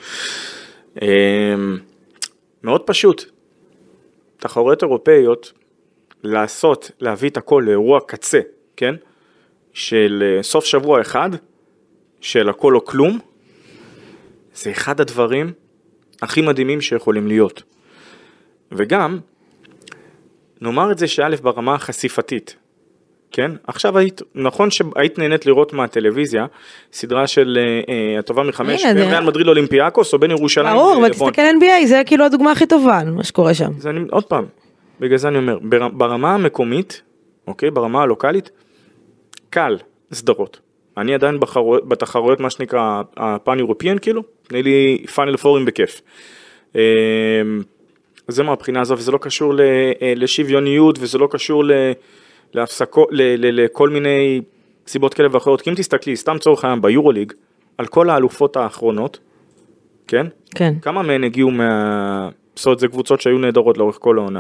[1.02, 1.78] אמ,
[2.64, 3.26] מאוד פשוט,
[4.38, 5.54] תחרויות אירופאיות,
[6.24, 8.40] לעשות, להביא את הכל לאירוע קצה,
[8.78, 8.96] כן?
[9.74, 11.30] של אה, סוף שבוע אחד,
[12.22, 13.20] של הכל או כלום,
[14.54, 15.52] זה אחד הדברים
[16.22, 17.64] הכי מדהימים שיכולים להיות.
[18.72, 19.20] וגם,
[20.62, 22.56] נאמר את זה שא' ברמה החשיפתית,
[23.32, 23.52] כן?
[23.68, 26.46] עכשיו היית, נכון שהיית נהנית לראות מהטלוויזיה
[26.94, 31.10] סדרה של אה, אה, הטובה מחמש, בין ריאל מדריד לאולימפיאקוס או בין ירושלים ברור, אבל.
[31.10, 33.72] תסתכל NBA, זה כאילו הדוגמה הכי טובה, מה שקורה שם.
[33.78, 34.46] זה אני, עוד פעם,
[35.00, 37.02] בגלל זה אני אומר, בר, ברמה המקומית,
[37.48, 38.50] אוקיי, ברמה הלוקאלית,
[39.50, 39.78] קל,
[40.14, 40.60] סדרות.
[40.98, 46.02] אני עדיין בחרו, בתחרויות מה שנקרא הפן אירופיאן כאילו, תני לי פאנל פורים בכיף.
[46.76, 46.82] אה,
[48.28, 49.62] זה מהבחינה הזו וזה לא קשור ל,
[50.02, 51.72] אה, לשוויוניות וזה לא קשור ל,
[52.54, 54.42] להפסקות, ל, ל, לכל מיני
[54.88, 57.34] סיבות כאלה ואחרות, כי אם תסתכלי, סתם צורך העניין ביורוליג,
[57.78, 59.20] על כל האלופות האחרונות,
[60.08, 60.26] כן?
[60.56, 60.74] כן.
[60.82, 62.30] כמה מהן הגיעו מה...
[62.56, 64.40] זאת אומרת, זה קבוצות שהיו נהדרות לאורך כל העונה.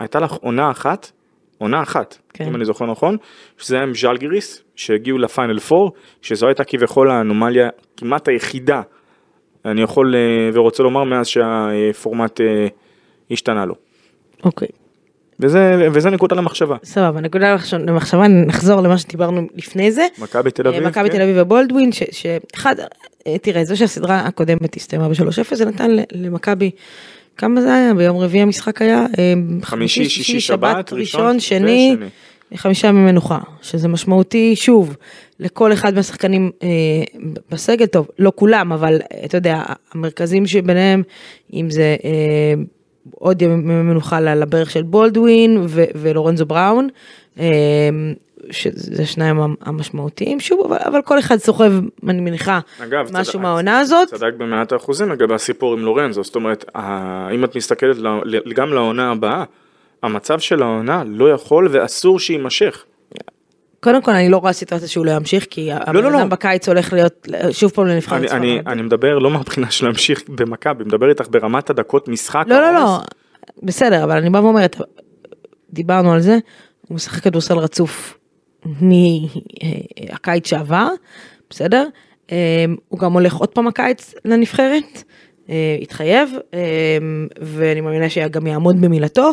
[0.00, 1.12] הייתה לך עונה אחת,
[1.58, 2.44] עונה אחת, כן.
[2.44, 2.50] כן.
[2.50, 3.16] אם אני זוכר נכון,
[3.58, 5.90] שזה היה עם ז'לגיריס, שהגיעו לפיינל 4,
[6.22, 8.82] שזו הייתה כביכול האנומליה כמעט היחידה,
[9.64, 12.66] אני יכול אה, ורוצה לומר מאז שהפורמט אה,
[13.30, 13.74] השתנה לו.
[14.44, 14.68] אוקיי.
[15.40, 16.76] וזה, וזה נקודה למחשבה.
[16.84, 20.06] סבבה, נקודה למחש- למחשבה, נחזור למה שדיברנו לפני זה.
[20.18, 21.16] מכבי תל אביב, אה, מכבי כן.
[21.16, 22.74] תל אביב ובולדווין, שאחד,
[23.26, 26.70] אה, תראה, זה שהסדרה הקודמת הסתיימה ב-3-0, זה נתן למכבי,
[27.36, 27.94] כמה זה היה?
[27.94, 29.06] ביום רביעי המשחק היה?
[29.18, 31.96] אה, חמישי, שישי, שבת, ראשון ראשון, שני.
[32.56, 34.96] חמישה ימי מנוחה, שזה משמעותי, שוב,
[35.40, 36.68] לכל אחד מהשחקנים אה,
[37.50, 41.02] בסגל, טוב, לא כולם, אבל אתה יודע, המרכזים שביניהם,
[41.54, 42.54] אם זה אה,
[43.10, 46.88] עוד ימי מנוחה לברך של בולדווין ו- ולורנזו בראון,
[47.38, 47.44] אה,
[48.50, 51.72] שזה שניים המ- המשמעותיים, שוב, אבל, אבל כל אחד סוחב,
[52.08, 54.08] אני מניחה, אגב, משהו צדק- מהעונה הזאת.
[54.08, 56.64] צדק במאת האחוזים לגבי הסיפור עם לורנזו, זאת אומרת,
[57.34, 57.96] אם את מסתכלת
[58.54, 59.44] גם לעונה הבאה,
[60.02, 62.84] המצב של העונה לא יכול ואסור שיימשך.
[63.84, 66.20] קודם כל אני לא רואה סיטואציה שהוא לא ימשיך, כי לא, לא.
[66.20, 68.30] אדם בקיץ הולך להיות שוב פעם לנבחרת אני.
[68.30, 72.44] אני, אני מדבר לא מהבחינה של להמשיך במכבי, מדבר איתך ברמת הדקות משחק.
[72.46, 72.98] לא, לא, לא.
[73.62, 74.76] בסדר, אבל אני באה ואומרת,
[75.72, 76.38] דיברנו על זה,
[76.88, 78.18] הוא משחק כדורסל רצוף
[78.64, 80.88] מהקיץ שעבר,
[81.50, 81.86] בסדר?
[82.32, 85.02] אה, הוא גם הולך עוד פעם הקיץ לנבחרת,
[85.48, 86.60] אה, התחייב, אה,
[87.40, 89.30] ואני מאמינה שגם יעמוד במילתו.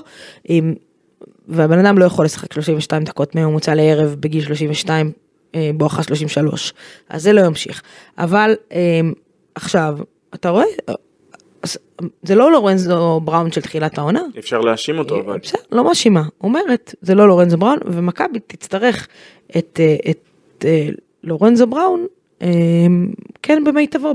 [1.52, 5.12] אה, והבן אדם לא יכול לשחק 32 דקות ממוצע לערב בגיל 32
[5.56, 6.74] אה, בואכה 33
[7.10, 7.82] אז זה לא ימשיך.
[8.18, 9.00] אבל אה,
[9.56, 9.98] עכשיו
[10.34, 10.94] אתה רואה אה,
[12.24, 14.22] זה לא לורנזו בראון של תחילת העונה.
[14.40, 15.40] אפשר להאשים אותו, אבל...
[15.44, 19.08] בסדר, לא מאשימה, אומרת, זה לא לורנזו בראון, ומכבי תצטרך
[19.58, 20.88] את, אה, את אה,
[21.24, 22.06] לורנזו בראון, אה,
[23.42, 24.14] כן במיטבו,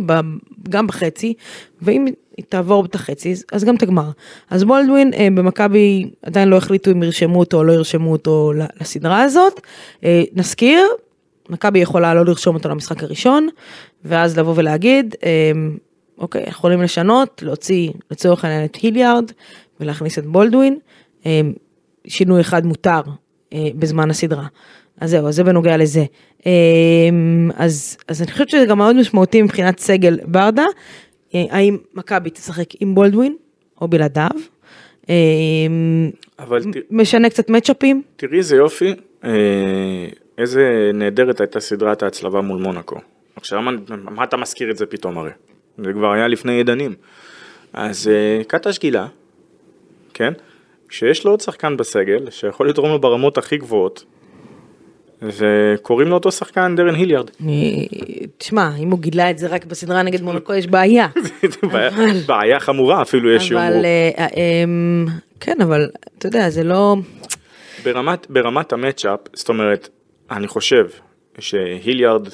[0.68, 1.34] גם בחצי,
[1.82, 2.04] ואם
[2.36, 4.10] היא תעבור את החצי, אז גם את הגמר.
[4.50, 9.22] אז בולדווין אה, במכבי עדיין לא החליטו אם ירשמו אותו או לא ירשמו אותו לסדרה
[9.22, 9.60] הזאת.
[10.04, 10.80] אה, נזכיר,
[11.48, 13.48] מכבי יכולה לא לרשום אותו למשחק הראשון,
[14.04, 15.52] ואז לבוא ולהגיד, אה,
[16.18, 19.30] אוקיי, יכולים לשנות, להוציא לצורך העניין את היליארד
[19.80, 20.78] ולהכניס את בולדווין.
[21.26, 21.40] אה,
[22.06, 23.00] שינוי אחד מותר
[23.52, 24.46] אה, בזמן הסדרה.
[25.00, 26.04] אז זהו, אז זה בנוגע לזה.
[26.46, 26.52] אה,
[27.56, 30.64] אז, אז אני חושבת שזה גם מאוד משמעותי מבחינת סגל ברדה.
[31.34, 33.36] אה, האם מכבי תשחק עם בולדווין
[33.80, 34.28] או בלעדיו?
[35.10, 35.14] אה,
[36.38, 38.02] אבל ת- משנה קצת מצ'אפים?
[38.16, 39.30] תראי איזה יופי, אה,
[40.38, 42.96] איזה נהדרת הייתה סדרת ההצלבה מול מונאקו.
[43.36, 43.70] עכשיו, מה,
[44.10, 45.30] מה אתה מזכיר את זה פתאום הרי?
[45.78, 46.94] זה כבר היה לפני עדנים.
[47.72, 49.06] אז אה, קטש גילה,
[50.14, 50.32] כן?
[50.90, 54.04] שיש לו עוד שחקן בסגל, שיכול לתרום לו ברמות הכי גבוהות,
[55.22, 57.30] וקוראים לו אותו שחקן דרן היליארד.
[58.38, 61.06] תשמע, אם הוא גילה את זה רק בסדרה נגד מונקו יש בעיה.
[62.26, 63.84] בעיה- חמורה אפילו יש אבל שיאמרו.
[63.84, 64.26] אה, אה,
[64.64, 65.06] אמ,
[65.40, 66.96] כן, אבל אתה יודע, זה לא...
[68.28, 69.88] ברמת, ה matchup, זאת אומרת,
[70.30, 70.86] אני חושב
[71.38, 72.28] שהיליארד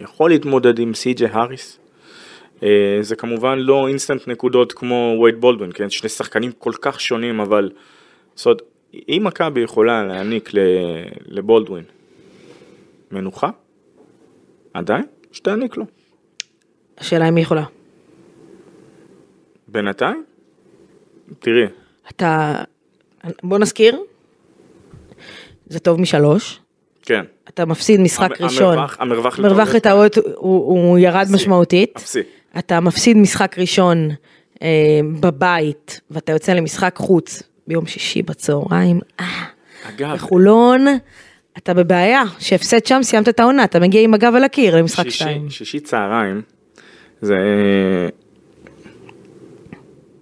[0.00, 1.78] יכול להתמודד עם סי.ג'י האריס.
[2.62, 2.68] אה,
[3.00, 5.90] זה כמובן לא אינסטנט נקודות כמו וייד בולדווין, כן?
[5.90, 7.70] שני שחקנים כל כך שונים, אבל...
[8.34, 8.62] זאת אומרת,
[9.08, 10.50] אם מכבי יכולה להעניק
[11.26, 11.84] לבולדווין
[13.12, 13.50] מנוחה,
[14.74, 15.84] עדיין, שתעניק לו.
[16.98, 17.64] השאלה אם היא יכולה.
[19.68, 20.24] בינתיים,
[21.38, 21.64] תראי,
[22.10, 22.62] אתה...
[23.42, 24.00] בוא נזכיר,
[25.66, 26.60] זה טוב משלוש,
[27.02, 31.34] כן, אתה מפסיד משחק המ- ראשון, המרווח- המרווח מרווח לטעויות- לטעויות הוא, הוא ירד אפסי.
[31.34, 32.20] משמעותית, אפסי.
[32.58, 34.08] אתה מפסיד משחק ראשון
[34.62, 34.68] אה,
[35.20, 39.44] בבית ואתה יוצא למשחק חוץ ביום שישי בצהריים, אה,
[39.88, 40.86] אגב, בחולון,
[41.58, 45.18] אתה בבעיה, שהפסד שם סיימת את העונה, אתה מגיע עם הגב על הקיר למשחק שישי,
[45.18, 45.50] שתיים.
[45.50, 46.42] שישי צהריים,
[47.20, 47.36] זה,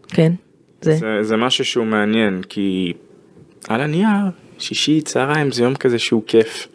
[0.08, 0.32] כן,
[0.80, 0.94] זה.
[0.94, 2.92] זה, זה משהו שהוא מעניין, כי
[3.68, 6.68] על הנייר, שישי צהריים זה יום כזה שהוא כיף.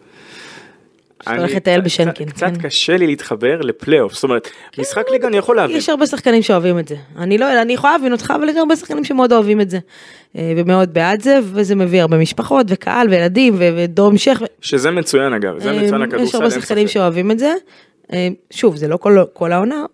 [1.28, 2.56] הולך אני- לטייל בשנקין, קצת כן.
[2.62, 5.76] קשה לי להתחבר לפלייאוף, זאת אומרת, משחק ליגה אני יכול להבין.
[5.76, 6.94] יש הרבה שחקנים שאוהבים את זה.
[7.18, 9.78] אני לא, אני יכולה להבין אותך, אבל יש הרבה שחקנים שמאוד אוהבים את זה.
[10.36, 14.42] אה, ומאוד בעד זה, וזה מביא הרבה משפחות וקהל וילדים ו- ודרום שייח.
[14.60, 16.88] שזה מצוין אגב, זה מצוין אה, לכדורסל, יש הרבה שחקנים.
[16.88, 17.54] שאוהבים את זה.
[18.12, 19.84] אה, שוב, זה לא כל, כל העונה.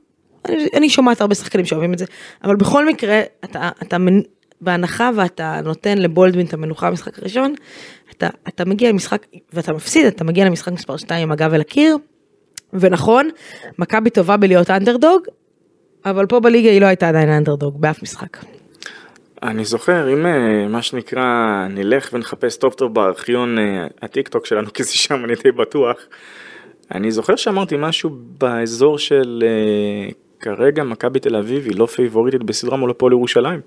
[0.49, 2.05] אני, אני שומעת הרבה שחקנים שאוהבים את זה,
[2.45, 3.69] אבל בכל מקרה, אתה.
[4.63, 7.55] בהנחה ואתה נותן לבולדווין את המנוחה במשחק הראשון,
[8.11, 11.97] אתה, אתה מגיע למשחק, ואתה מפסיד, אתה מגיע למשחק מספר 2 עם הגב אל הקיר,
[12.73, 13.29] ונכון,
[13.79, 15.23] מכבי טובה בלהיות אנדרדוג,
[16.05, 18.37] אבל פה בליגה היא לא הייתה עדיין אנדרדוג באף משחק.
[19.43, 21.23] אני זוכר, אם אה, מה שנקרא,
[21.71, 25.97] נלך ונחפש טוב טוב בארכיון אה, הטיק טוק שלנו, כי זה שם אני די בטוח.
[26.95, 32.77] אני זוכר שאמרתי משהו באזור של אה, כרגע מכבי תל אביב היא לא פייבוריטית בסדרה
[32.77, 33.61] מול הפועל ירושלים.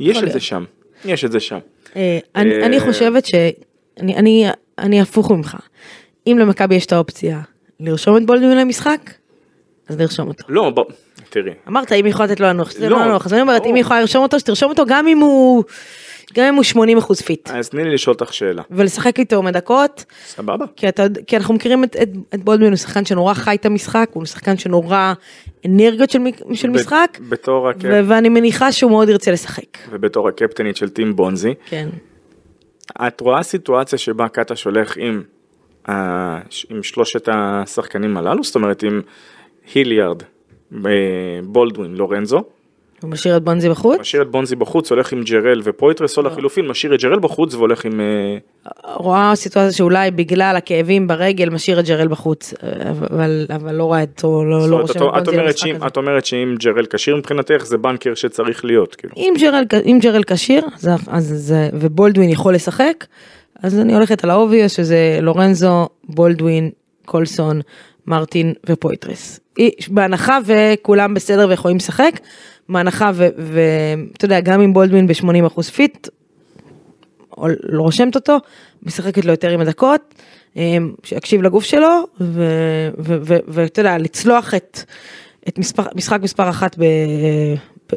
[0.00, 0.40] יש את זה.
[0.40, 0.64] שם,
[1.04, 1.58] יש את זה שם.
[1.96, 4.46] אה, אני, אה, חושבת שאני
[4.78, 5.56] אני, הפוך ממך.
[6.26, 7.40] אם למכבי יש את האופציה
[7.80, 9.10] לרשום את בולדווין למשחק,
[9.88, 10.44] אז לרשום אותו.
[10.48, 10.84] לא, בוא,
[11.30, 13.66] תראי, אמרת אם היא יכולה לתת לו לנוח, שתתן לו לא, לנוח, אז אני אומרת
[13.66, 13.74] אם.
[13.74, 15.64] היא יכולה לרשום אותו, שתרשום אותו גם אם הוא,
[16.34, 17.50] גם אם הוא 80 אחוז fit.
[17.50, 20.64] אז תני לי לשאול אותך שאלה, ולשחק איתו בדקות, סבבה?
[20.76, 24.08] כי, אתה, כי אנחנו מכירים את, את, את בולדווין, הוא שחקן שנורא חי את המשחק,
[24.12, 25.12] הוא שחקן שנורא
[25.66, 26.18] אנרגיות של,
[26.54, 29.78] של ב- משחק, בתור הקפ- ו- ואני מניחה שהוא מאוד ירצה לשחק.
[29.90, 31.88] ובתור הקפטנית של team בונזי, כן.
[33.06, 35.22] את רואה סיטואציה שבה קטש הולך עם,
[35.88, 36.38] ה-
[36.70, 39.00] עם שלושת השחקנים הללו, זאת אומרת עם
[39.74, 40.22] היליארד,
[40.86, 40.90] אה,
[41.44, 42.42] בולדווין, לורנזו,
[43.02, 44.00] הוא משאיר את בונזי בחוץ?
[44.00, 47.84] משאיר את בונזי בחוץ, הולך עם ג'רל ופויטרס, או לחילופין משאיר את ג'רל בחוץ והולך
[47.84, 48.36] עם אה,
[48.94, 52.54] רואה סיטואציה שאולי בגלל הכאבים ברגל משאיר את ג'רל בחוץ,
[52.90, 55.86] אבל, אבל לא רואה אותו, לא, לא רושם את- את את בונזי אומרת למשחק הזה.
[55.86, 59.14] את אומרת שאם ג'רל כשיר מבחינתך זה בנקר שצריך להיות, כאילו.
[59.16, 63.06] אם ג'רל, אם ג'רל כשיר, אז, אז זה, ובולדווין יכול לשחק,
[63.62, 66.70] אז אני הולכת על ה obvious שזה לורנזו, בולדווין,
[67.06, 67.60] קולסון,
[68.06, 69.40] מרטין ופויטרס.
[69.88, 72.10] בהנחה וכולם בסדר ויכולים לשחק,
[72.68, 76.08] בהנחה ואתה יודע, גם אם בולדווין ב-80% fit,
[77.62, 78.38] לא רושמת אותו,
[78.82, 80.14] משחקת לו יותר עם הדקות,
[80.56, 82.04] אמ, שיקשיב לגוף שלו,
[83.48, 84.80] ואתה יודע, לצלוח את,
[85.48, 86.84] את מספר, משחק מספר אחת ב,
[87.92, 87.96] ב,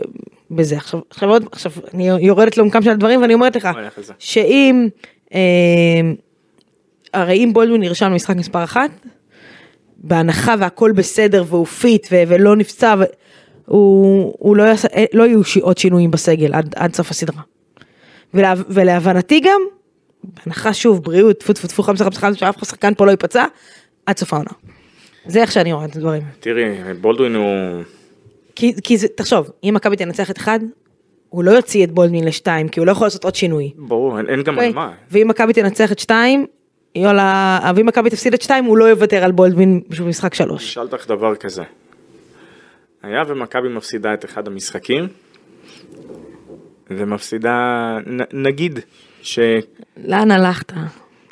[0.51, 0.77] בזה.
[0.77, 3.65] עכשיו, עכשיו עוד, עכשיו אני יורדת לעומקם של הדברים ואני אומרת לך.
[4.19, 4.87] שאם,
[5.33, 6.15] אמ,
[7.13, 8.91] הרי אם בולדווין נרשם למשחק מספר אחת,
[9.97, 13.03] בהנחה והכל בסדר והוא fit ולא נפצע, ו-
[13.65, 17.41] הוא, הוא לא, יעשה, לא יהיו ש- עוד שינויים בסגל עד, עד סוף הסדרה.
[18.33, 19.61] ולה, ולהבנתי גם,
[20.23, 23.45] בהנחה שוב בריאות, טפו טפו טפו חמסה חמסה חמסה, שאף שחקן פה לא ייפצע,
[24.05, 24.49] עד סוף העונה.
[25.27, 26.21] זה איך שאני רואה את הדברים.
[26.39, 26.63] תראי,
[27.01, 27.81] בולדווין הוא...
[28.55, 30.59] כי, כי זה, תחשוב, אם מכבי תנצח את אחד,
[31.29, 33.71] הוא לא יוציא את בולדווין לשתיים, כי הוא לא יכול לעשות עוד שינוי.
[33.77, 34.73] ברור, אין- אין גם על אוקיי?
[34.73, 34.91] מה.
[35.11, 36.45] ואם מכבי תנצח את שתיים,
[36.95, 40.63] יאללה, ואם מכבי תפסיד את שתיים, הוא לא יוותר על בולדווין בשביל משחק שלוש.
[40.63, 41.63] אשאל אותך דבר כזה.
[43.05, 45.07] היה ומכבי מפסידה את אחד המשחקים,
[46.89, 47.51] ומפסידה,
[48.05, 48.79] נ- נגיד,
[49.21, 49.39] ש...
[50.05, 50.73] לאן הלכת?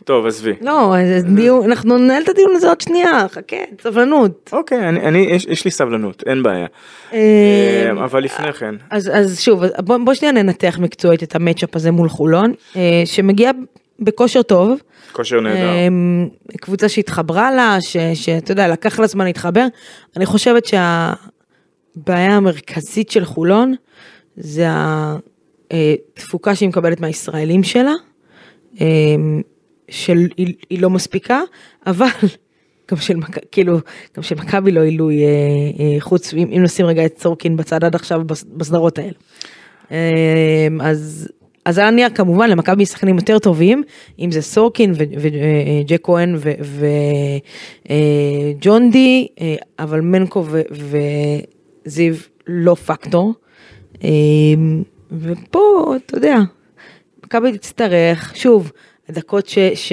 [0.04, 0.54] טוב, עזבי.
[0.62, 4.50] לא, זה דיון, אנחנו ננהל את הדיון הזה עוד שנייה, חכה, סבלנות.
[4.54, 6.68] אוקיי, אני, אני, יש, יש לי סבלנות, אין בעיה.
[7.14, 7.18] אה,
[7.98, 11.92] אה, אבל לפני כן, אז, אז שוב, בוא, בוא שנייה ננתח מקצועית את המצ'אפ הזה
[11.92, 13.52] מול חולון, אה, שמגיע
[14.00, 14.80] בכושר טוב.
[15.12, 15.94] כושר נהדר.
[16.62, 17.78] קבוצה שהתחברה לה,
[18.14, 19.66] שאתה יודע, לקח לה זמן להתחבר.
[20.18, 20.66] אני חושבת
[21.96, 23.74] שהבעיה המרכזית של חולון
[24.38, 24.66] זה
[25.72, 27.94] התפוקה שהיא מקבלת מהישראלים שלה,
[28.82, 29.42] אמ,
[29.90, 30.28] שהיא
[30.70, 31.42] היא לא מספיקה,
[31.88, 32.08] אבל
[32.92, 33.16] גם של,
[33.52, 33.78] כאילו,
[34.18, 35.30] גם של מכבי לא עילוי, אה,
[35.80, 39.12] אה, חוץ, אם, אם נשים רגע את צורקין בצד עד עכשיו בס- בסדרות האלה.
[39.92, 41.30] אמ, אז
[41.66, 43.84] אז היה נראה כמובן למכבי שחקנים יותר טובים,
[44.20, 46.36] אם זה סורקין וג'ק כהן
[48.56, 50.62] וג'ון די, אה, אבל מנקו ו-
[51.86, 52.16] וזיו
[52.48, 53.34] לא פקטור.
[54.04, 56.38] אמ, ופה, אתה יודע,
[57.26, 58.72] מכבי תצטרך, שוב,
[59.10, 59.60] הדקות ש...
[59.76, 59.92] ש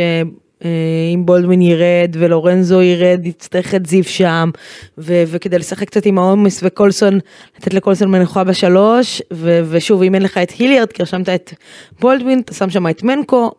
[0.64, 0.70] אה,
[1.14, 4.50] אם בולדווין ירד ולורנזו ירד, יצטרך את זיו שם,
[4.98, 7.18] ו- וכדי לשחק קצת עם העומס וקולסון,
[7.59, 11.53] לתת לקולסון מנוחה בשלוש, ו- ושוב, אם אין לך את היליארד, כי רשמת את
[12.00, 13.50] בולדווין, אתה שם שם את מנקו,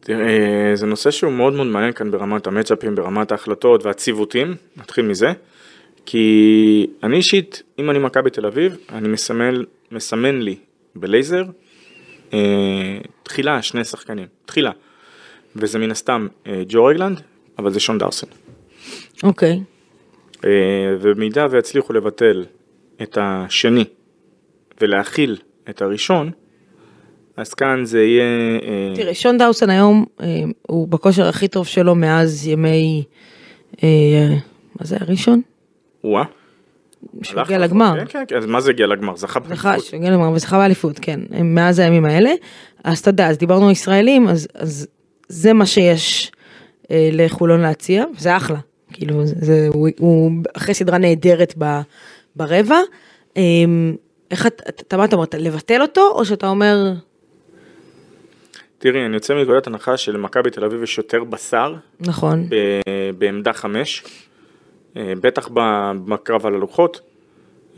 [0.00, 5.32] תראה, זה נושא שהוא מאוד מאוד מעניין כאן ברמת המצ'אפים, ברמת ההחלטות והציוותים, נתחיל מזה.
[6.06, 10.56] כי אני אישית, אם אני מכבי תל אביב, אני מסמל, מסמן לי
[10.94, 11.42] בלייזר
[12.32, 14.70] אה, תחילה שני שחקנים, תחילה.
[15.56, 17.20] וזה מן הסתם אה, ג'ו רגלנד,
[17.58, 18.28] אבל זה שון דרסון.
[19.22, 19.60] אוקיי.
[20.44, 20.50] אה,
[21.00, 22.44] ובמידה ויצליחו לבטל
[23.02, 23.84] את השני
[24.80, 25.36] ולהכיל
[25.70, 26.30] את הראשון,
[27.36, 28.24] אז כאן זה יהיה...
[28.62, 30.26] אה, תראה, שון דאוסון היום אה,
[30.62, 33.04] הוא בכושר הכי טוב שלו מאז ימי,
[33.82, 34.28] אה,
[34.80, 35.40] מה זה הראשון?
[36.06, 36.24] וואה.
[37.22, 37.58] שהוא הגיע.
[37.58, 37.94] לגמר.
[37.98, 39.16] כן, כן, כן, אז מה זה הגיע לגמר?
[39.16, 39.84] זכה זכה, באליפות.
[39.90, 42.30] שהגיע לגמר וזכה באליפות, כן, מאז הימים האלה.
[42.84, 44.86] אז אתה יודע, אז דיברנו ישראלים, אז, אז
[45.28, 46.32] זה מה שיש
[46.90, 48.58] אה, לחולון להציע, וזה אחלה.
[48.92, 51.80] כאילו, זה, הוא, הוא אחרי סדרה נהדרת ב,
[52.36, 52.78] ברבע.
[53.36, 53.42] אה,
[54.30, 56.92] איך אתה, אתה, מה אתה אומר, לבטל אותו, או שאתה אומר,
[58.78, 62.80] תראי, אני יוצא מנקודת הנחה שלמכבי תל אביב יש יותר בשר נכון, ב-
[63.18, 64.04] בעמדה חמש,
[64.96, 67.00] בטח ב- בקרב על הלוחות.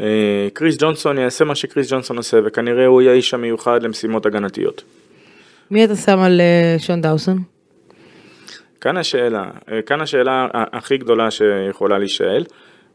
[0.00, 4.82] אה, קריס ג'ונסון יעשה מה שקריס ג'ונסון עושה, וכנראה הוא יהיה האיש המיוחד למשימות הגנתיות.
[5.70, 7.38] מי אתה שם על אה, שון דאוסון?
[8.80, 12.44] כאן השאלה, אה, כאן השאלה הכי גדולה שיכולה להישאל,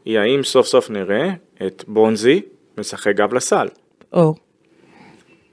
[0.04, 1.30] היא האם סוף סוף נראה
[1.66, 2.42] את בונזי
[2.78, 3.68] משחק גב לסל,
[4.12, 4.34] או,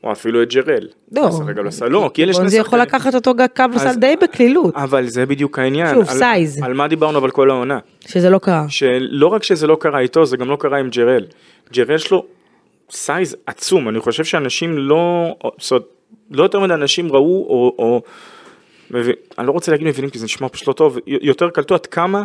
[0.04, 0.88] או אפילו את ג'רל.
[1.16, 1.88] לא, משחק גב לסל.
[1.88, 2.82] לא, כי אלה שני בונזי יכול שחקנים.
[3.00, 5.96] לקחת אותו גב לסל אז- די בקלילות, אבל זה בדיוק העניין.
[5.96, 6.64] שוב, על- size.
[6.64, 7.80] על מה דיברנו אבל כל העונה?
[8.08, 8.66] שזה לא קרה.
[8.70, 11.26] שלא רק שזה לא קרה איתו, זה גם לא קרה עם ג'רל.
[11.74, 12.26] ג'רל יש לו
[12.92, 15.84] size עצום, אני חושב שאנשים לא, זאת אומרת,
[16.32, 18.02] לא יותר מדי אנשים ראו, או, או
[18.92, 21.86] מבין, אני לא רוצה להגיד מבינים כי זה נשמע פשוט לא טוב, יותר קלטו עד
[21.86, 22.24] כמה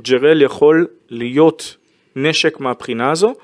[0.00, 1.76] ג'רל יכול להיות
[2.16, 3.34] נשק מהבחינה הזו,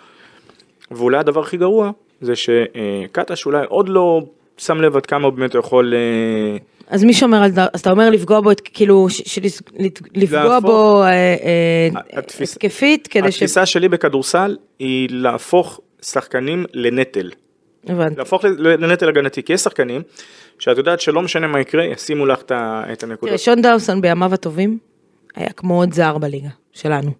[0.91, 1.91] ואולי הדבר הכי גרוע
[2.21, 4.23] זה שקטש אולי עוד לא
[4.57, 6.59] שם לב עד כמה הוא באמת יכול אה,
[6.91, 7.61] אז מי שומר על זה?
[7.73, 9.07] אז אתה אומר לפגוע בו, כאילו,
[10.15, 11.05] לפגוע בו
[12.13, 13.35] התקפית, כדי ש...
[13.35, 17.31] התפיסה שלי בכדורסל היא להפוך שחקנים לנטל.
[17.89, 18.15] הבנתי.
[18.19, 20.03] להפוך לנטל הגנתי, כי יש שחקנים
[20.59, 23.29] שאת יודעת שלא משנה מה יקרה, ישימו לך את הנקודות.
[23.29, 24.79] תראה, שון דאוסון בימיו הטובים
[25.37, 27.11] היה כמו עוד זר בליגה שלנו.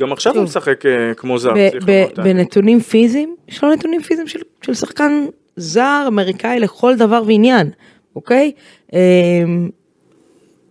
[0.00, 0.44] גם עכשיו הוא שוב.
[0.44, 1.54] משחק אה, כמו זר.
[1.70, 2.24] צריך לומר.
[2.24, 7.70] בנתונים פיזיים, יש לו נתונים פיזיים של, של שחקן זר אמריקאי לכל דבר ועניין,
[8.16, 8.52] אוקיי?
[8.92, 9.70] אמ,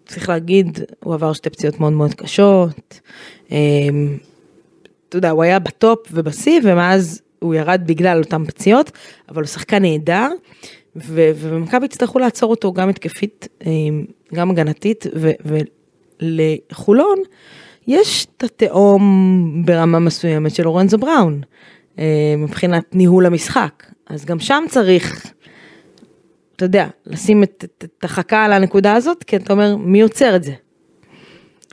[0.05, 2.99] צריך להגיד, הוא עבר שתי פציעות מאוד מאוד קשות.
[3.51, 4.17] אמ,
[5.09, 8.91] אתה יודע, הוא היה בטופ ובשיא, ומאז הוא ירד בגלל אותן פציעות,
[9.29, 10.27] אבל הוא שחקן נהדר,
[10.95, 15.31] ו- ומכבי יצטרכו לעצור אותו גם התקפית, אמ, גם הגנתית, ו-
[16.22, 17.20] ולחולון
[17.88, 21.41] יש את התהום ברמה מסוימת של לורנזו בראון,
[21.99, 22.03] אה,
[22.38, 25.26] מבחינת ניהול המשחק, אז גם שם צריך,
[26.55, 30.36] אתה יודע, לשים את, את, את החכה על הנקודה הזאת, כי אתה אומר, מי עוצר
[30.36, 30.53] את זה?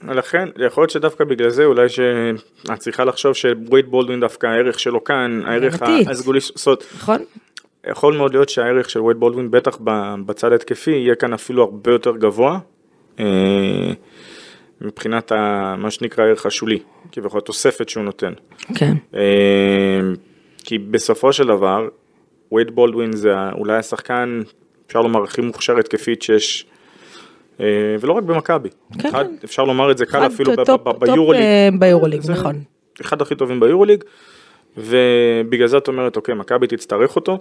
[0.09, 5.05] לכן, יכול להיות שדווקא בגלל זה אולי שאת צריכה לחשוב שווייד בולדווין דווקא הערך שלו
[5.05, 5.83] כאן, הערך.
[6.11, 7.19] הסגולי, זאת נכון?
[7.91, 9.79] יכול מאוד להיות שהערך של וייד בולדווין בטח
[10.27, 12.59] בצד התקפי יהיה כאן אפילו הרבה יותר גבוה
[13.21, 13.25] אה,
[14.85, 16.79] מבחינת ה, מה שנקרא הערך השולי,
[17.13, 18.33] כביכול התוספת שהוא נותן.
[18.75, 18.95] כן.
[19.15, 19.21] אה,
[20.65, 21.89] כי בסופו של דבר
[22.53, 24.41] וייד בולדווין זה אולי השחקן
[24.87, 26.67] אפשר לומר הכי מוכשר התקפית שיש.
[27.61, 27.67] אה,
[28.01, 28.69] ולא רק במכבי,
[28.99, 29.35] כן, אחד- כן.
[29.45, 30.53] אפשר לומר את זה קל אפילו
[30.99, 32.55] ביורוליג, אה, ביורוליג, נכון.
[33.01, 34.05] אחד הכי טובים ביורוליג,
[34.77, 37.39] ובגלל זה את אומרת, אוקיי, מכבי תצטרך אותו,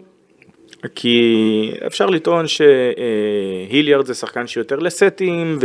[0.95, 1.31] כי
[1.87, 5.57] אפשר לטעון שהיליארד זה שחקן שיותר לסטים,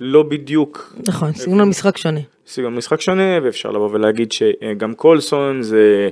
[0.00, 2.20] ושלא בדיוק נכון, סגנון משחק שונה.
[2.46, 6.08] סגנון משחק שונה, ואפשר לבוא ולהגיד שגם קולסון זה,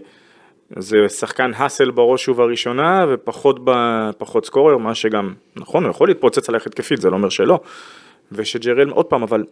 [0.77, 3.71] זה שחקן האסל בראש ובראשונה, ופחות ב,
[4.19, 7.61] פחות סקורר, מה שגם, נכון, הוא יכול להתפוצץ עליך התקפית, זה לא אומר שלא.
[8.33, 9.45] ושג'רל, עוד פעם, אבל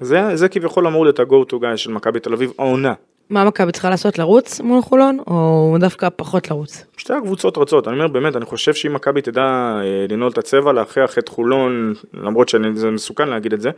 [0.00, 2.94] זה, זה כביכול אמור להיות ה-go to guy של מכבי תל אביב, העונה.
[3.30, 6.84] מה מכבי צריכה לעשות, לרוץ מול חולון, או דווקא פחות לרוץ?
[6.96, 10.72] שתי הקבוצות רצות, אני אומר באמת, אני חושב שאם מכבי תדע אה, לנעול את הצבע,
[10.72, 13.70] להכריח את חולון, למרות שזה מסוכן להגיד את זה,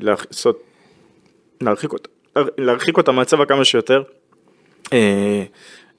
[0.00, 0.62] לעשות,
[1.60, 2.08] להרחיק אותה,
[2.58, 4.02] להרחיק אותה מהצבע כמה שיותר,
[4.92, 5.44] אה,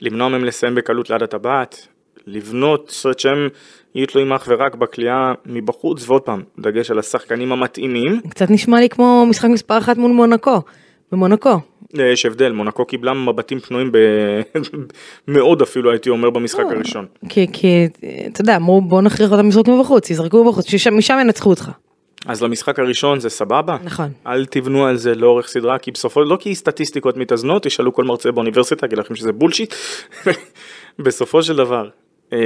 [0.02, 1.88] למנוע מהם לסיים בקלות ליד הטבעת,
[2.28, 3.50] לבנות, זאת אומרת שהם
[3.96, 8.90] יהיו תלויים אך ורק בכלייה מבחוץ, ועוד פעם, דגש על השחקנים המתאימים, קצת נשמע לי
[8.90, 10.62] כמו משחק מספר אחת מול מונקו.
[11.12, 11.60] במונקו.
[12.00, 13.98] אה, יש הבדל, מונקו קיבלה מבטים פנויים ב...
[15.28, 17.06] מאוד אפילו הייתי אומר במשחק הראשון.
[17.30, 17.88] כי, כי,
[18.28, 21.72] אתה יודע, אמרו בוא נכריח אותם לזרוק מבחוץ, יזרקו מבחוץ, משם ינצחו אותך.
[22.26, 23.78] אז למשחק הראשון זה סבבה?
[23.84, 24.10] נכון.
[24.28, 28.32] אל תבנו על זה לאורך סדרה, כי בסופו, לא כי סטטיסטיקות מתאזנות, תשאלו כל מרצה
[28.32, 29.74] באוניברסיטה, יגיד לכם שזה בולשיט.
[31.00, 31.90] בסופו של דבר,
[32.34, 32.40] אה,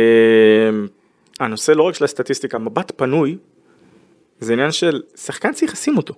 [1.39, 3.38] הנושא לא רק של הסטטיסטיקה, מבט פנוי,
[4.39, 6.14] זה עניין של שחקן צריך לשים אותו.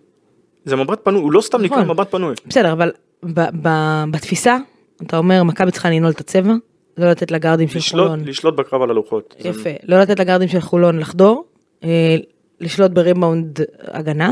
[0.65, 1.89] זה מבט פנוי, הוא לא סתם נקרא נכון.
[1.89, 2.35] מבט פנוי.
[2.45, 2.91] בסדר, אבל
[3.23, 3.69] ב, ב,
[4.11, 4.57] בתפיסה,
[5.01, 6.53] אתה אומר, מכבי צריכה לנעול את הצבע,
[6.97, 8.25] לא לתת לגארדים של חולון.
[8.25, 9.35] לשלוט בקרב על הלוחות.
[9.39, 11.45] יפה, לא לתת לגארדים של חולון לחדור,
[11.83, 12.15] אה,
[12.59, 14.31] לשלוט בריבאונד הגנה,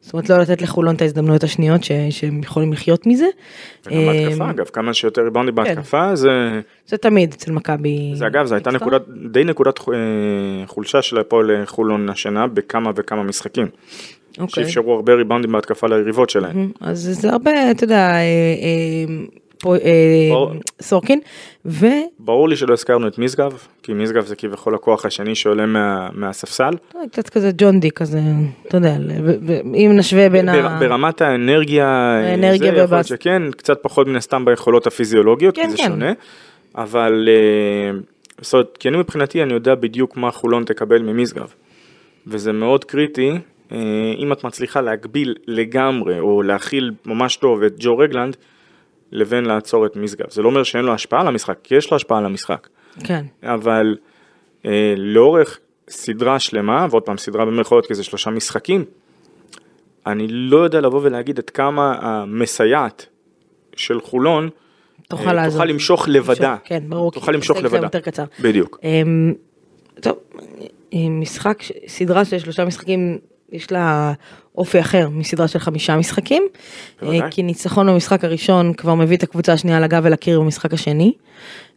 [0.00, 3.26] זאת אומרת לא לתת לחולון את ההזדמנויות השניות ש, שהם יכולים לחיות מזה.
[3.86, 5.62] וגם אה, בהתקפה, אגב, כמה שיותר ריבאונדים כן.
[5.62, 6.60] בהתקפה, זה...
[6.86, 8.12] זה תמיד אצל מכבי.
[8.14, 8.70] זה אגב, זו הייתה.
[8.70, 13.66] נקודת, די נקודת אה, חולשה של הפועל אה, חולון השנה בכמה וכמה משחקים.
[14.38, 14.64] אוקיי.
[14.64, 16.70] שאפשרו הרבה ריבאונדים בהתקפה ליריבות שלהם.
[16.80, 19.24] אז זה הרבה, אתה יודע, אה, אה,
[19.60, 19.80] פה, אה,
[20.30, 20.52] ברור.
[20.82, 21.20] סורקין,
[21.66, 21.86] ו...
[22.18, 26.70] ברור לי שלא הזכרנו את משגב, כי משגב זה כביכול הכוח השני שעולה מה, מהספסל.
[27.12, 28.20] קצת כזה ג'ון די כזה,
[28.68, 28.96] אתה יודע,
[29.74, 30.78] אם נשווה בין בר, ה...
[30.80, 35.56] ברמת האנרגיה, אה, האנרגיה זה יכול ובס- להיות שכן, קצת פחות מן הסתם ביכולות הפיזיולוגיות,
[35.56, 35.88] כן, כי זה כן.
[35.88, 36.12] שונה,
[36.74, 37.98] אבל אה,
[38.40, 41.46] זאת אומרת, כי אני מבחינתי אני יודע בדיוק מה חולון תקבל ממשגב,
[42.26, 43.32] וזה מאוד קריטי,
[44.18, 48.36] אם את מצליחה להגביל לגמרי, או להכיל ממש טוב את ג'ו רגלנד,
[49.12, 50.30] לבין לעצור את משגב.
[50.30, 52.68] זה לא אומר שאין לו השפעה על המשחק, כי יש לו השפעה על המשחק.
[53.04, 53.96] כן, אבל
[54.66, 55.58] אה, לאורך
[55.88, 58.84] סדרה שלמה, ועוד פעם סדרה במרכאות כי זה שלושה משחקים,
[60.06, 63.06] אני לא יודע לבוא ולהגיד עד כמה המסייעת
[63.76, 64.50] של חולון
[65.08, 65.60] תוכל אה, לעזור.
[65.60, 66.56] תוכל למשוך לבדה.
[66.64, 67.12] כן, ברור.
[67.12, 67.86] תוכל למשוך לבדה.
[67.86, 68.24] יותר קצר.
[68.42, 68.78] בדיוק.
[68.82, 69.34] אמ,
[70.00, 70.18] טוב,
[70.90, 73.18] עם משחק, סדרה של שלושה משחקים,
[73.52, 74.12] יש לה
[74.58, 76.42] אופי אחר מסדרה של חמישה משחקים.
[77.00, 77.20] בוודאי.
[77.20, 81.12] אה, כי ניצחון במשחק הראשון כבר מביא את הקבוצה השנייה לגב ולקיר במשחק השני.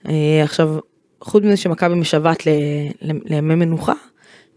[0.09, 0.76] אה, עכשיו,
[1.21, 2.43] חוץ מזה שמכבי משוועת
[3.01, 3.93] לימי מנוחה,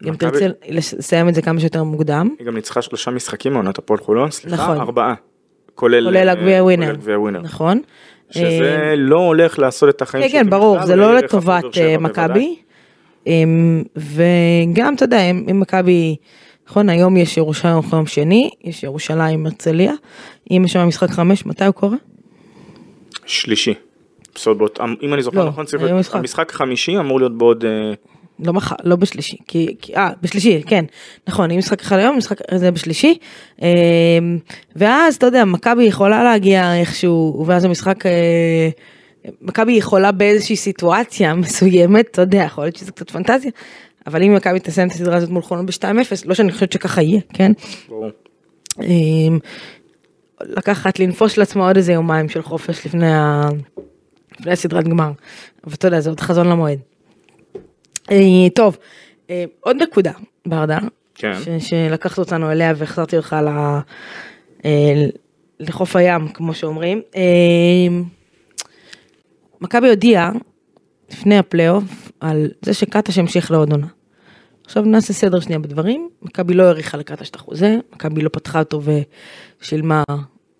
[0.02, 2.28] גם תרצה לסיים את זה כמה שיותר מוקדם.
[2.38, 4.80] היא גם ניצחה שלושה משחקים מעונת הפועל חולון, סליחה, נכון.
[4.80, 5.14] ארבעה.
[5.74, 6.96] כולל כולל אה, הגביע ווינר.
[7.04, 7.40] ווינר.
[7.40, 7.80] נכון.
[8.30, 11.64] שזה לא הולך לעשות את החיים כן, כן, ברור, זה לא לטובת.
[12.00, 12.56] מכבי.
[13.26, 16.16] אמ, וגם, אתה יודע, אם מכבי,
[16.68, 19.92] נכון, היום יש ירושלים יום שני, יש ירושלים הרצליה.
[20.50, 21.96] אם יש שם משחק חמש, מתי הוא קורה?
[23.26, 23.74] שלישי.
[24.34, 26.16] בסוד באות, אם אני זוכר לא, נכון, צריך משחק.
[26.16, 27.92] המשחק החמישי אמור להיות בעוד, אה,
[28.44, 30.84] לא מחר, לא בשלישי, כי, כי- אה, בשלישי, כן,
[31.28, 33.18] נכון, אם משחק אחד היום, משחק זה בשלישי,
[33.62, 33.68] אה,
[34.76, 38.68] ואז אתה יודע, מכבי יכולה להגיע איכשהו, ואז המשחק, אה,
[39.42, 43.50] מכבי יכולה באיזושהי סיטואציה מסוימת, אתה יודע, יכול להיות שזה קצת פנטזיה,
[44.06, 45.86] אבל אם מכבי תסיים את הסדרה הזאת מול חולון ב-2-0,
[46.24, 47.52] לא שאני חושבת שככה יהיה, כן?
[47.88, 48.10] ברור.
[48.80, 48.86] אה,
[50.40, 53.48] לקחת, לנפוש לעצמו עוד איזה יומיים של חופש לפני, ה...
[54.40, 55.10] לפני הסדרת גמר,
[55.64, 56.78] אבל אתה יודע, זה עוד חזון למועד.
[58.10, 58.16] אה,
[58.54, 58.76] טוב,
[59.30, 60.12] אה, עוד נקודה,
[60.46, 60.78] ברדה,
[61.14, 61.32] כן.
[61.58, 63.48] ש- שלקחת אותנו אליה והחזרתי אותך ל...
[64.64, 65.04] אה,
[65.60, 67.02] לחוף הים, כמו שאומרים.
[67.16, 67.22] אה,
[69.60, 70.32] מכבי הודיעה
[71.10, 73.86] לפני הפלייאוף על זה שקטש המשיך לעוד עונה.
[74.66, 78.80] עכשיו נעשה סדר שנייה בדברים, מכבי לא האריכה לקטש את החוזה, מכבי לא פתחה אותו
[79.60, 80.02] ושילמה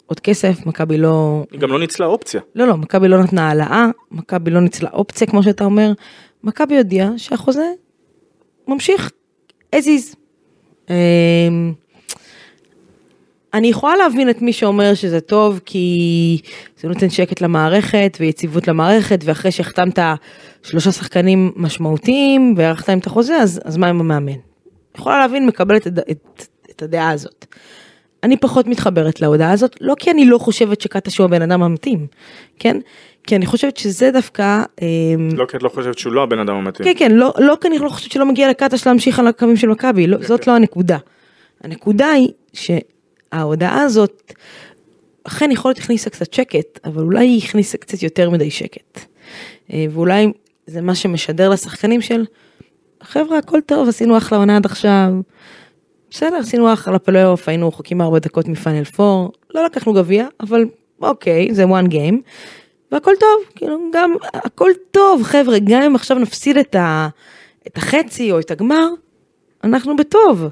[0.07, 1.45] עוד כסף, מכבי לא...
[1.53, 2.41] היא גם לא ניצלה אופציה.
[2.55, 5.93] לא, לא, מכבי לא נתנה העלאה, מכבי לא ניצלה אופציה כמו שאתה אומר,
[6.45, 7.67] מכבי הודיעה שהחוזה
[8.69, 9.11] ממשיך.
[9.75, 10.17] as is.
[13.57, 16.39] אני יכולה להבין את מי שאומר שזה טוב כי
[16.81, 19.99] זה נותן שקט למערכת ויציבות למערכת ואחרי שהחתמת
[20.63, 24.39] שלושה שחקנים משמעותיים והארכת להם את החוזה אז, אז מה עם המאמן.
[24.99, 27.47] יכולה להבין מקבלת את, את, את הדעה הזאת.
[28.23, 32.07] אני פחות מתחברת להודעה הזאת, לא כי אני לא חושבת שקטש הוא הבן אדם המתאים,
[32.59, 32.77] כן?
[33.25, 36.55] כי אני חושבת שזה דווקא, אמ, לא כי את לא חושבת שהוא לא הבן אדם
[36.55, 36.89] המתאים.
[36.89, 39.69] כן כן, לא, לא כי אני לא חושבת שלא מגיע לקטש להמשיך על הקווים של
[39.69, 40.99] מכבי, לא, זאת לא הנקודה.
[41.65, 42.29] הנקודה היא
[43.37, 44.33] שההודעה הזאת,
[45.25, 49.01] אכן יכול להיות הכניסה קצת שקט, אבל אולי היא הכניסה קצת יותר מדי שקט.
[49.73, 50.33] אה, ואולי
[50.67, 52.25] זה מה שמשדר לשחקנים של,
[53.03, 55.09] חבר'ה הכל טוב, עשינו אחלה עונה עד עכשיו.
[56.11, 60.65] בסדר, עשינו אחלה פלייאוף, היינו רחוקים ארבע דקות מפאנל 4, לא לקחנו גביע, אבל
[61.03, 62.17] אוקיי, זה one game,
[62.93, 67.09] והכל טוב, כאילו גם, הכל טוב, חבר'ה, גם אם עכשיו נפסיד את, ה,
[67.67, 68.89] את החצי או את הגמר,
[69.65, 70.47] אנחנו בטוב.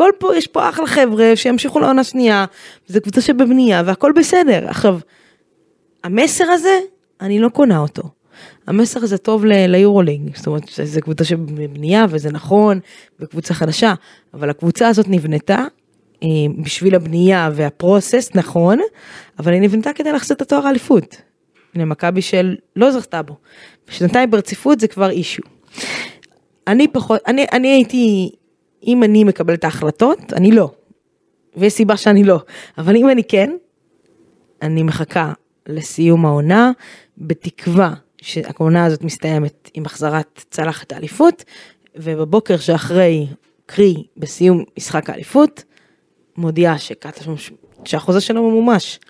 [0.00, 2.44] כל פה, יש פה אחלה חבר'ה שימשיכו לעונה שנייה,
[2.86, 4.68] זו קבוצה שבבנייה והכל בסדר.
[4.68, 4.98] עכשיו,
[6.04, 6.78] המסר הזה,
[7.20, 8.02] אני לא קונה אותו.
[8.66, 12.80] המסר הזה טוב ל- ליורוליג, זאת אומרת שזו קבוצה שבבנייה וזה נכון,
[13.20, 13.94] וקבוצה חדשה,
[14.34, 15.64] אבל הקבוצה הזאת נבנתה
[16.22, 16.28] אה,
[16.62, 18.78] בשביל הבנייה והפרוסס, נכון,
[19.38, 21.16] אבל היא נבנתה כדי להחזיר את התואר האליפות.
[21.74, 23.36] הנה מכבי של לא זכתה בו,
[23.90, 25.42] שנתיים ברציפות זה כבר אישו.
[26.66, 28.30] אני פחות, אני, אני הייתי,
[28.86, 30.70] אם אני מקבל את ההחלטות, אני לא.
[31.56, 32.38] ויש סיבה שאני לא,
[32.78, 33.56] אבל אם אני כן,
[34.62, 35.32] אני מחכה
[35.66, 36.70] לסיום העונה,
[37.18, 41.44] בתקווה שהעונה הזאת מסתיימת עם החזרת צלחת האליפות,
[41.96, 43.26] ובבוקר שאחרי,
[43.66, 45.64] קרי בסיום משחק האליפות,
[46.36, 46.76] מודיעה
[47.84, 49.00] שהחוזה שלו ממומש.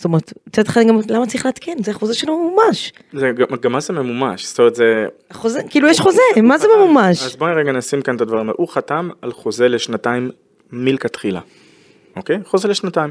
[0.00, 1.76] זאת אומרת, מצד אחד גם, למה צריך לעדכן?
[1.84, 2.92] זה החוזה שלו ממומש.
[3.12, 5.06] זה גם- גם מה זה ממומש, זאת אומרת זה...
[5.30, 7.22] החוזה, כאילו יש חוזה, מה זה ממומש?
[7.22, 10.30] אז בואי רגע נשים כאן את הדברים, הוא חתם על חוזה לשנתיים
[10.72, 11.40] מלכתחילה,
[12.16, 12.38] אוקיי?
[12.44, 13.10] חוזה לשנתיים.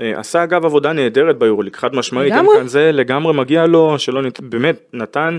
[0.00, 2.46] אה, עשה אגב עבודה נהדרת ביורוליג, חד משמעית, אין.
[2.58, 4.40] כאן זה לגמרי מגיע לו, שלא נת...
[4.40, 5.38] באמת נתן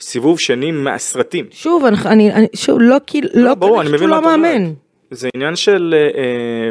[0.00, 1.46] סיבוב שני מהסרטים.
[1.50, 4.22] שוב, אני, אני, שוב, לא כאילו, לא, ברור, אני מבין מה לא.
[4.36, 4.72] מאמן.
[5.10, 6.70] זה עניין של, אה, אה,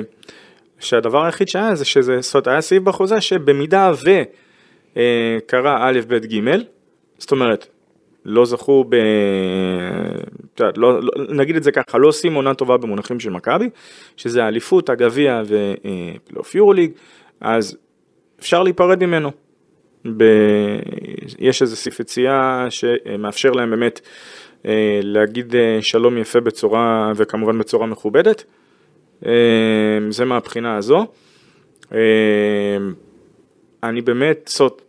[0.80, 3.91] שהדבר היחיד שהיה זה שזה, זאת אומרת, היה סעיף בחוזה שבמידה
[4.91, 6.57] וקרה א', ב', ג',
[7.17, 7.67] זאת אומרת,
[8.25, 8.95] לא זכו ב...
[10.59, 13.69] יודעת, לא, לא, נגיד את זה ככה, לא עושים עונה טובה במונחים של מכבי,
[14.17, 16.91] שזה האליפות, הגביע ופלייאוף יורוליג,
[17.41, 17.77] אז
[18.39, 19.32] אפשר להיפרד ממנו.
[20.17, 20.23] ב...
[21.39, 24.01] יש איזה סעיף יציאה שמאפשר להם באמת
[24.65, 28.43] אה, להגיד אה, שלום יפה בצורה, וכמובן בצורה מכובדת.
[29.26, 29.32] אה,
[30.09, 31.05] זה מהבחינה הזו.
[31.93, 32.78] אה,
[33.84, 34.82] אני באמת, זאת,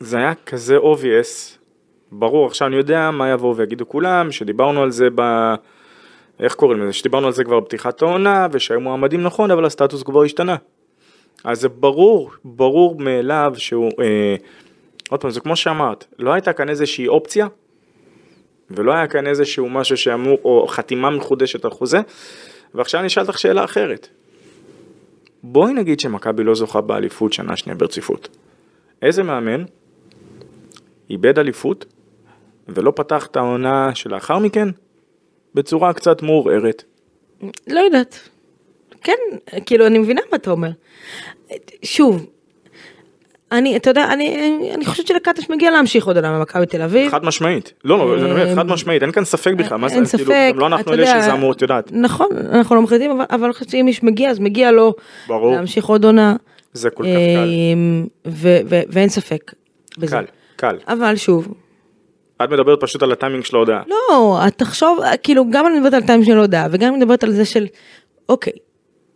[0.00, 1.58] זה היה כזה obvious,
[2.12, 5.54] ברור, עכשיו אני יודע מה יבואו ויגידו כולם, שדיברנו על זה ב...
[6.40, 6.92] איך קוראים לזה?
[6.92, 10.56] שדיברנו על זה כבר בפתיחת העונה, ושהיו מועמדים נכון, אבל הסטטוס כבר השתנה.
[11.44, 14.36] אז זה ברור, ברור מאליו שהוא, אה,
[15.10, 17.46] עוד פעם, זה כמו שאמרת, לא הייתה כאן איזושהי אופציה,
[18.70, 22.00] ולא היה כאן איזשהו משהו שאמור, או חתימה מחודשת על חוזה,
[22.74, 24.08] ועכשיו אני אשאל אותך שאלה אחרת.
[25.42, 28.28] בואי נגיד שמכבי לא זוכה באליפות שנה שנייה ברציפות.
[29.02, 29.64] איזה מאמן
[31.10, 31.84] איבד אליפות
[32.68, 34.68] ולא פתח את העונה שלאחר מכן
[35.54, 36.82] בצורה קצת מעורערת?
[37.66, 38.28] לא יודעת.
[39.02, 39.12] כן,
[39.66, 40.70] כאילו, אני מבינה מה אתה אומר.
[41.82, 42.26] שוב,
[43.52, 47.10] אני, אתה יודע, אני, אני חושבת שלקטש מגיע להמשיך עוד עונה במכבי תל אביב.
[47.10, 47.72] חד משמעית.
[47.84, 50.92] לא, לא, זה באמת חד משמעית, אין כאן ספק בכלל, אין כאילו, ספק, לא אנחנו
[50.92, 51.90] אלה יודע, שיזמנו, את יודעת.
[51.92, 54.94] נכון, אנחנו לא מחליטים, אבל, אני חושבת שאם מישהו מגיע, אז מגיע לו.
[55.28, 56.36] להמשיך עוד עונה.
[56.72, 57.48] זה כל כך קל.
[57.74, 58.06] אמ,
[58.88, 59.52] ואין ספק.
[60.10, 60.24] קל.
[60.56, 60.76] קל.
[60.88, 61.54] אבל שוב,
[62.44, 63.82] את מדברת פשוט על הטיימינג של ההודעה.
[63.86, 67.44] לא, תחשוב, כאילו, גם אני מדברת על טיים של הודעה, וגם אני מדברת על זה
[67.44, 67.66] של,
[68.28, 68.52] אוקיי,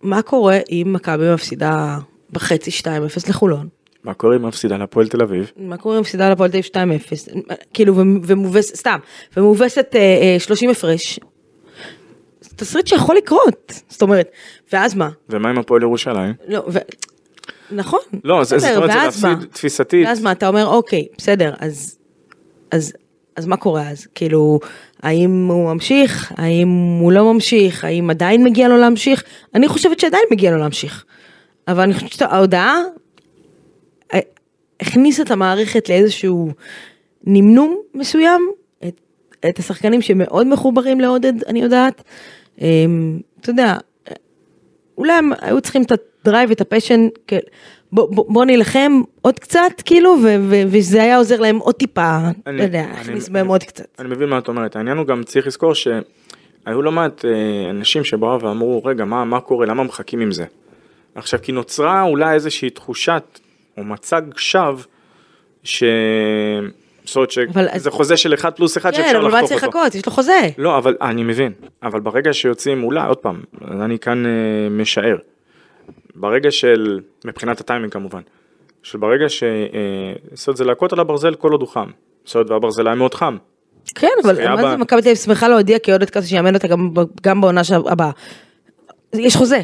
[0.03, 1.99] מה קורה אם מכבי מפסידה
[2.33, 2.85] בחצי 2-0
[3.29, 3.69] לחולון?
[4.05, 5.53] מה קורה אם מפסידה להפועל תל אביב?
[5.57, 6.99] מה קורה אם מפסידה לפועל תל אביב
[7.35, 7.53] 2-0?
[7.75, 8.99] כאילו, ומובסת, סתם,
[9.37, 11.21] ומובסת אה, אה, 30 הפרש.
[12.41, 14.31] זה תסריט שיכול לקרות, זאת אומרת,
[14.73, 15.11] ואז מה?
[15.29, 16.35] ומה עם הפועל ירושלים?
[16.49, 16.79] לא, ו...
[17.71, 18.01] נכון.
[18.25, 18.97] לא, זה- זאת אומרת, זה?
[18.97, 20.07] להפסיד תפיסתית.
[20.07, 21.99] ואז מה, אתה אומר, אוקיי, בסדר, אז,
[22.71, 22.93] אז,
[23.37, 24.07] אז מה קורה אז?
[24.15, 24.61] כאילו,
[25.03, 26.33] האם הוא ממשיך?
[26.37, 26.69] האם
[27.01, 27.85] הוא לא ממשיך?
[27.85, 29.25] האם עדיין מגיע לו להמשיך?
[29.55, 31.05] אני חושבת שעדיין מגיע לו להמשיך.
[31.69, 32.83] אבל אני חושבת שההודעה אה,
[34.83, 36.51] הכניסה את המערכת לאיזשהו
[37.25, 38.41] נמנום מסוים,
[38.89, 39.01] את,
[39.49, 42.03] את השחקנים שמאוד מחוברים לעודד, אני יודעת.
[42.61, 43.77] אמ, אתה יודע,
[44.99, 45.93] אולי הם היו צריכים את
[46.23, 47.09] ה drive, את ה passion,
[47.93, 52.19] בוא, בוא, בוא נילחם עוד קצת, כאילו, ו, ו, וזה היה עוזר להם עוד טיפה,
[52.47, 53.85] אני- אתה יודע, להכניס בהם עוד קצת.
[53.99, 56.03] אני מבין מה את אומרת, העניין הוא גם צריך לזכור שהיו
[56.83, 57.31] לא מעט אה,
[57.71, 60.45] אנשים שבאו ואמרו רגע מה, מה קורה למה מחכים עם זה.
[61.15, 63.39] עכשיו כי נוצרה אולי איזושהי תחושת
[63.79, 64.79] או מצג שווא
[65.65, 65.85] ש...
[67.05, 69.65] זאת אומרת שזה אז- חוזה של 1 פלוס 1 כן, שאפשר אבל מה לחתוך צריך
[69.65, 69.79] אותו.
[69.79, 69.95] לחכות?
[69.95, 70.41] יש לו חוזה.
[70.59, 71.53] לא אבל אני מבין
[71.83, 74.31] אבל ברגע שיוצאים אולי עוד פעם אני כאן אה,
[74.71, 75.17] משער
[76.15, 78.21] ברגע של מבחינת הטיימינג כמובן
[78.83, 79.43] של ברגע ש...
[79.43, 79.49] אה,
[80.33, 81.91] זאת אומרת זה להכות על הברזל כל עוד הוא חם.
[82.25, 83.37] זאת אומרת והברזל היה מאוד חם.
[83.95, 86.91] כן, אבל מה זה מכבי תל אביב שמחה להודיע כי עודד קאסי שיאמן אותה גם
[87.23, 88.11] גם בעונה הבאה.
[89.15, 89.61] יש חוזה,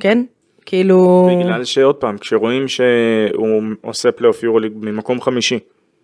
[0.00, 0.24] כן?
[0.70, 1.28] כאילו...
[1.40, 5.58] בגלל שעוד פעם, כשרואים שהוא עושה פלייאוף יורוליג ממקום חמישי,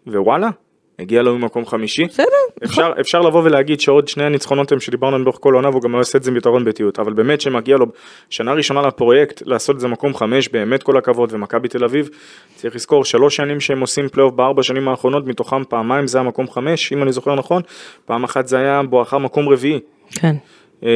[0.06, 0.50] ווואלה,
[0.98, 2.26] הגיע לו ממקום חמישי, בסדר,
[2.64, 5.92] אפשר, אפשר לבוא ולהגיד שעוד שני הניצחונות הם שדיברנו עליהם לאורך כל העונה והוא גם
[5.92, 7.86] לא עושה את זה עם יתרון ביתיות, אבל באמת שמגיע לו
[8.30, 12.08] שנה ראשונה לפרויקט לעשות את זה מקום חמש, באמת כל הכבוד, ומכבי תל אביב,
[12.54, 16.50] צריך לזכור שלוש שנים שהם עושים פלייאוף בארבע שנים האחרונות, מתוכם פעמיים זה היה מקום
[16.50, 17.62] חמש, אם אני זוכר נכון,
[18.04, 20.36] פעם אחת זה היה בואכה מקום רביעי, כן.
[20.84, 20.88] אה,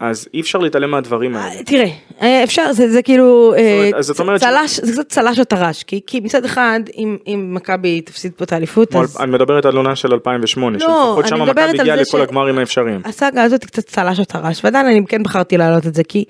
[0.00, 1.62] אז אי אפשר להתעלם מהדברים האלה.
[1.64, 1.88] תראה,
[2.22, 5.44] אה, אפשר, זה, זה כאילו, אה, אומרת- זאת אומרת ש- צל"ש, זה קצת צל"ש או
[5.44, 9.64] טר"ש, כי, כי מצד אחד, אם, אם מכבי תפסיד פה את האליפות, אז אני מדברת
[9.64, 13.00] על עונה של 2008, לא, שלפחות שם מכבי הגיעה לכל ש- הגמרים האפשריים.
[13.04, 16.24] הסאגה הזאת היא קצת צל"ש או טר"ש, ועדיין אני כן בחרתי להעלות את זה, כי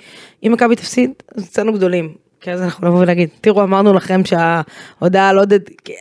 [0.47, 2.15] אם מכבי תפסיד, אז יצאנו גדולים.
[2.41, 5.31] כי אז אנחנו נבוא ונגיד, תראו אמרנו לכם שההודעה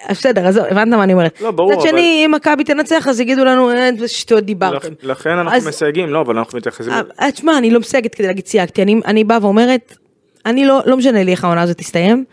[0.07, 1.41] אז בסדר, עזוב, הבנת מה אני אומרת.
[1.41, 4.91] לא, ברור, מצד שני, אם מכבי תנצח, אז יגידו לנו, אה, זה שטויות דיברתם.
[4.93, 8.27] לכ- לכן אנחנו אז- מסייגים, לא, אבל אנחנו מתייחסים, אה, תשמע, אני לא מסייגת כדי
[8.27, 9.97] להגיד סייגתי, אני, אני באה ואומרת,
[10.45, 12.25] אני לא, לא משנה לי איך העונה הזאת תסתיים,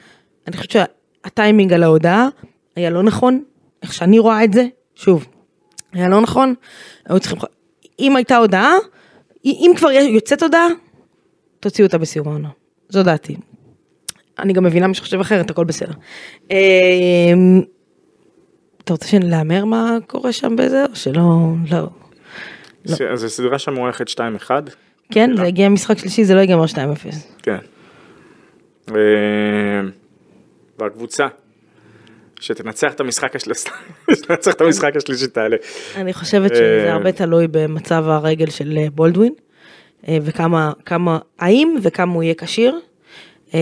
[0.49, 2.29] אני חושבת שהטיימינג על ההודעה
[2.77, 3.43] היה לא נכון,
[3.83, 5.27] איך שאני רואה את זה, שוב,
[5.93, 6.55] היה לא נכון,
[7.09, 7.39] היו צריכים,
[8.01, 8.75] אם הייתה הודעה,
[9.45, 10.67] אם כבר יוצאת הודעה,
[11.61, 12.49] תוציאו אותה בסיום העונה,
[12.89, 13.37] זו דעתי.
[14.39, 15.93] אני גם מבינה מי שחושב אחרת, הכל בסדר.
[16.51, 16.57] אה,
[18.84, 21.22] אתה רוצה שנהמר מה קורה שם בזה, או שלא,
[21.70, 21.89] לא.
[22.87, 24.20] ס- זו סדרה שמוערכת 2-1,
[25.12, 26.76] כן, זה הגיע משחק שלישי, זה לא ייגמר 2-0.
[27.43, 27.57] כן.
[28.91, 28.95] אה,
[30.78, 31.26] והקבוצה
[32.41, 33.68] שתנצח את המשחק השלישי,
[34.16, 35.57] שתנצח את המשחק השלישי תעלה.
[35.97, 39.32] אני חושבת שזה אה, הרבה תלוי במצב הרגל של אה, בולדווין,
[40.09, 42.78] אה, וכמה, כמה, האם וכמה הוא יהיה כשיר.
[43.55, 43.61] אה,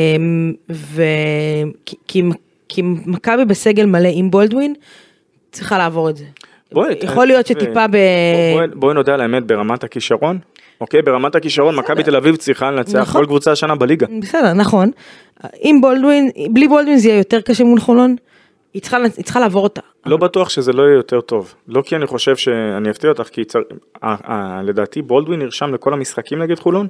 [0.72, 1.02] ו...
[1.86, 2.22] כי-
[2.68, 4.74] כי- מכבי בסגל מלא עם בולדווין,
[5.52, 6.24] צריכה לעבור את זה.
[6.72, 7.96] בואי, יכול להיות שטיפה ב...
[8.54, 10.38] בואי- בואי נודה על האמת ברמת הכישרון.
[10.80, 13.20] אוקיי, ברמת הכישרון מכבי תל אביב צריכה לנצח נכון.
[13.20, 14.06] כל קבוצה השנה בליגה.
[14.20, 14.90] בסדר, נכון.
[15.60, 18.16] עם בולדווין, בלי בולדווין זה יהיה יותר קשה מול חולון.
[18.74, 19.80] היא צריכה, היא צריכה לעבור אותה.
[20.06, 21.54] לא בטוח שזה לא יהיה יותר טוב.
[21.68, 23.58] לא כי אני חושב שאני אפתיע אותך, כי צר...
[24.04, 26.86] אה, אה, לדעתי בולדווין נרשם לכל המשחקים נגד חולון.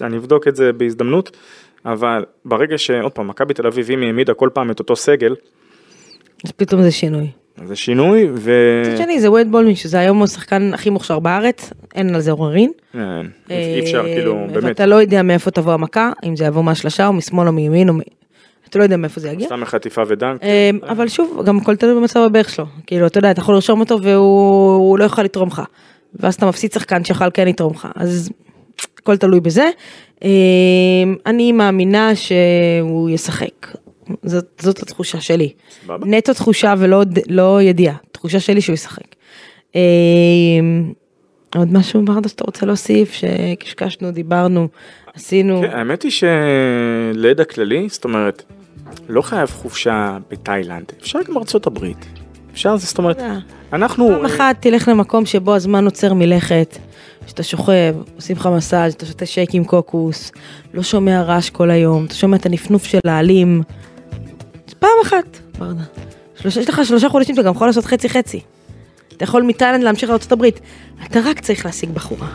[0.00, 1.36] אני אבדוק את זה בהזדמנות,
[1.84, 5.34] אבל ברגע שעוד פעם, מכבי תל אביב, אם היא העמידה כל פעם את אותו סגל,
[6.44, 7.30] אז פתאום זה שינוי.
[7.64, 8.52] זה שינוי, ו...
[8.82, 12.70] מצד שני זה וייד בולדווין, שזה היום השחקן הכי מוכשר בארץ, אין על זה עוררין.
[12.94, 16.64] אין, אי אפשר, כאילו, אה, באמת, ואתה לא יודע מאיפה תבוא המכה, אם זה יבוא
[16.64, 17.94] מהשלשה או משמאל או מימין, או.
[18.68, 19.46] אתה לא יודע מאיפה זה יגיע.
[19.46, 20.42] סתם חטיפה ודנק.
[20.42, 22.66] אה, אבל שוב, גם הכל תלוי במצב הברך שלו.
[22.86, 25.62] כאילו, אתה יודע, אתה יכול לרשום אותו והוא הוא לא יכול לתרום לך.
[26.14, 27.88] ואז אתה מפסיד שחקן שיכול כן לתרום לך.
[27.94, 28.30] אז
[28.98, 29.68] הכל תלוי בזה.
[30.24, 30.28] אה,
[31.26, 33.66] אני מאמינה שהוא ישחק.
[34.22, 35.52] זאת, זאת התחושה שלי.
[35.84, 36.06] סבבה.
[36.06, 37.94] נטו תחושה ולא לא ידיעה.
[38.12, 39.14] תחושה שלי שהוא ישחק.
[39.76, 39.80] אה,
[41.56, 43.12] עוד משהו ברדה שאתה רוצה להוסיף?
[43.12, 44.68] שקשקשנו, דיברנו,
[45.14, 45.60] עשינו.
[45.62, 48.42] כן, האמת היא שלידע כללי, זאת אומרת,
[49.08, 52.06] לא חייב חופשה בתאילנד, אפשר גם ארצות הברית.
[52.52, 53.38] אפשר, זאת אומרת, יודע.
[53.72, 54.08] אנחנו...
[54.08, 56.78] פעם אחת תלך למקום שבו הזמן עוצר מלכת,
[57.28, 60.32] שאתה שוכב, עושים לך מסאז', אתה שותה שייק עם קוקוס,
[60.74, 63.62] לא שומע רעש כל היום, אתה שומע את הנפנוף של העלים.
[64.78, 65.82] פעם אחת, ברדה,
[66.40, 68.40] שלושה, יש לך שלושה חודשים, אתה גם יכול לעשות חצי חצי.
[69.16, 70.44] אתה יכול מתאילנד להמשיך לארה"ב.
[71.06, 72.28] אתה רק צריך להשיג בחורה.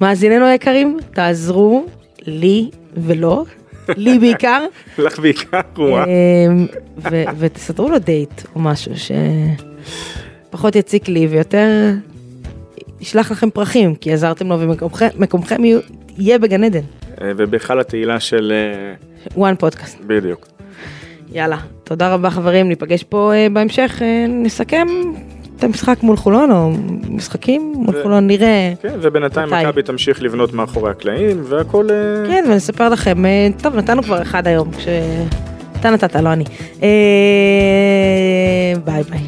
[0.00, 1.86] מאזיננו היקרים, תעזרו
[2.26, 3.44] לי ולא,
[3.96, 4.64] לי בעיקר,
[4.98, 6.04] לך בעיקר, וואה.
[6.04, 6.66] אמ,
[7.38, 8.92] ותסדרו לו דייט או משהו
[10.50, 11.68] שפחות יציק לי ויותר
[13.04, 15.62] ישלח לכם פרחים, כי עזרתם לו ומקומכם
[16.18, 16.80] יהיה בגן עדן.
[17.20, 18.52] אה, ובהיכל התהילה של...
[18.52, 18.94] אה,
[19.50, 19.98] one פודקאסט.
[20.06, 20.46] בדיוק.
[21.32, 24.86] יאללה, תודה רבה חברים, ניפגש פה אה, בהמשך, אה, נסכם
[25.56, 26.70] את המשחק מול חולון או
[27.08, 28.72] משחקים מול ו- חולון, נראה.
[28.82, 29.50] כן, ובינתיים?
[29.50, 31.88] מכבי תמשיך לבנות מאחורי הקלעים, והכל...
[31.90, 31.96] אה,
[32.30, 34.88] כן, ונספר לכם, אה, טוב, נתנו כבר אחד היום, כש...
[35.80, 36.44] אתה נתת, לא אני.
[36.82, 36.88] אה,
[38.84, 39.20] ביי ביי.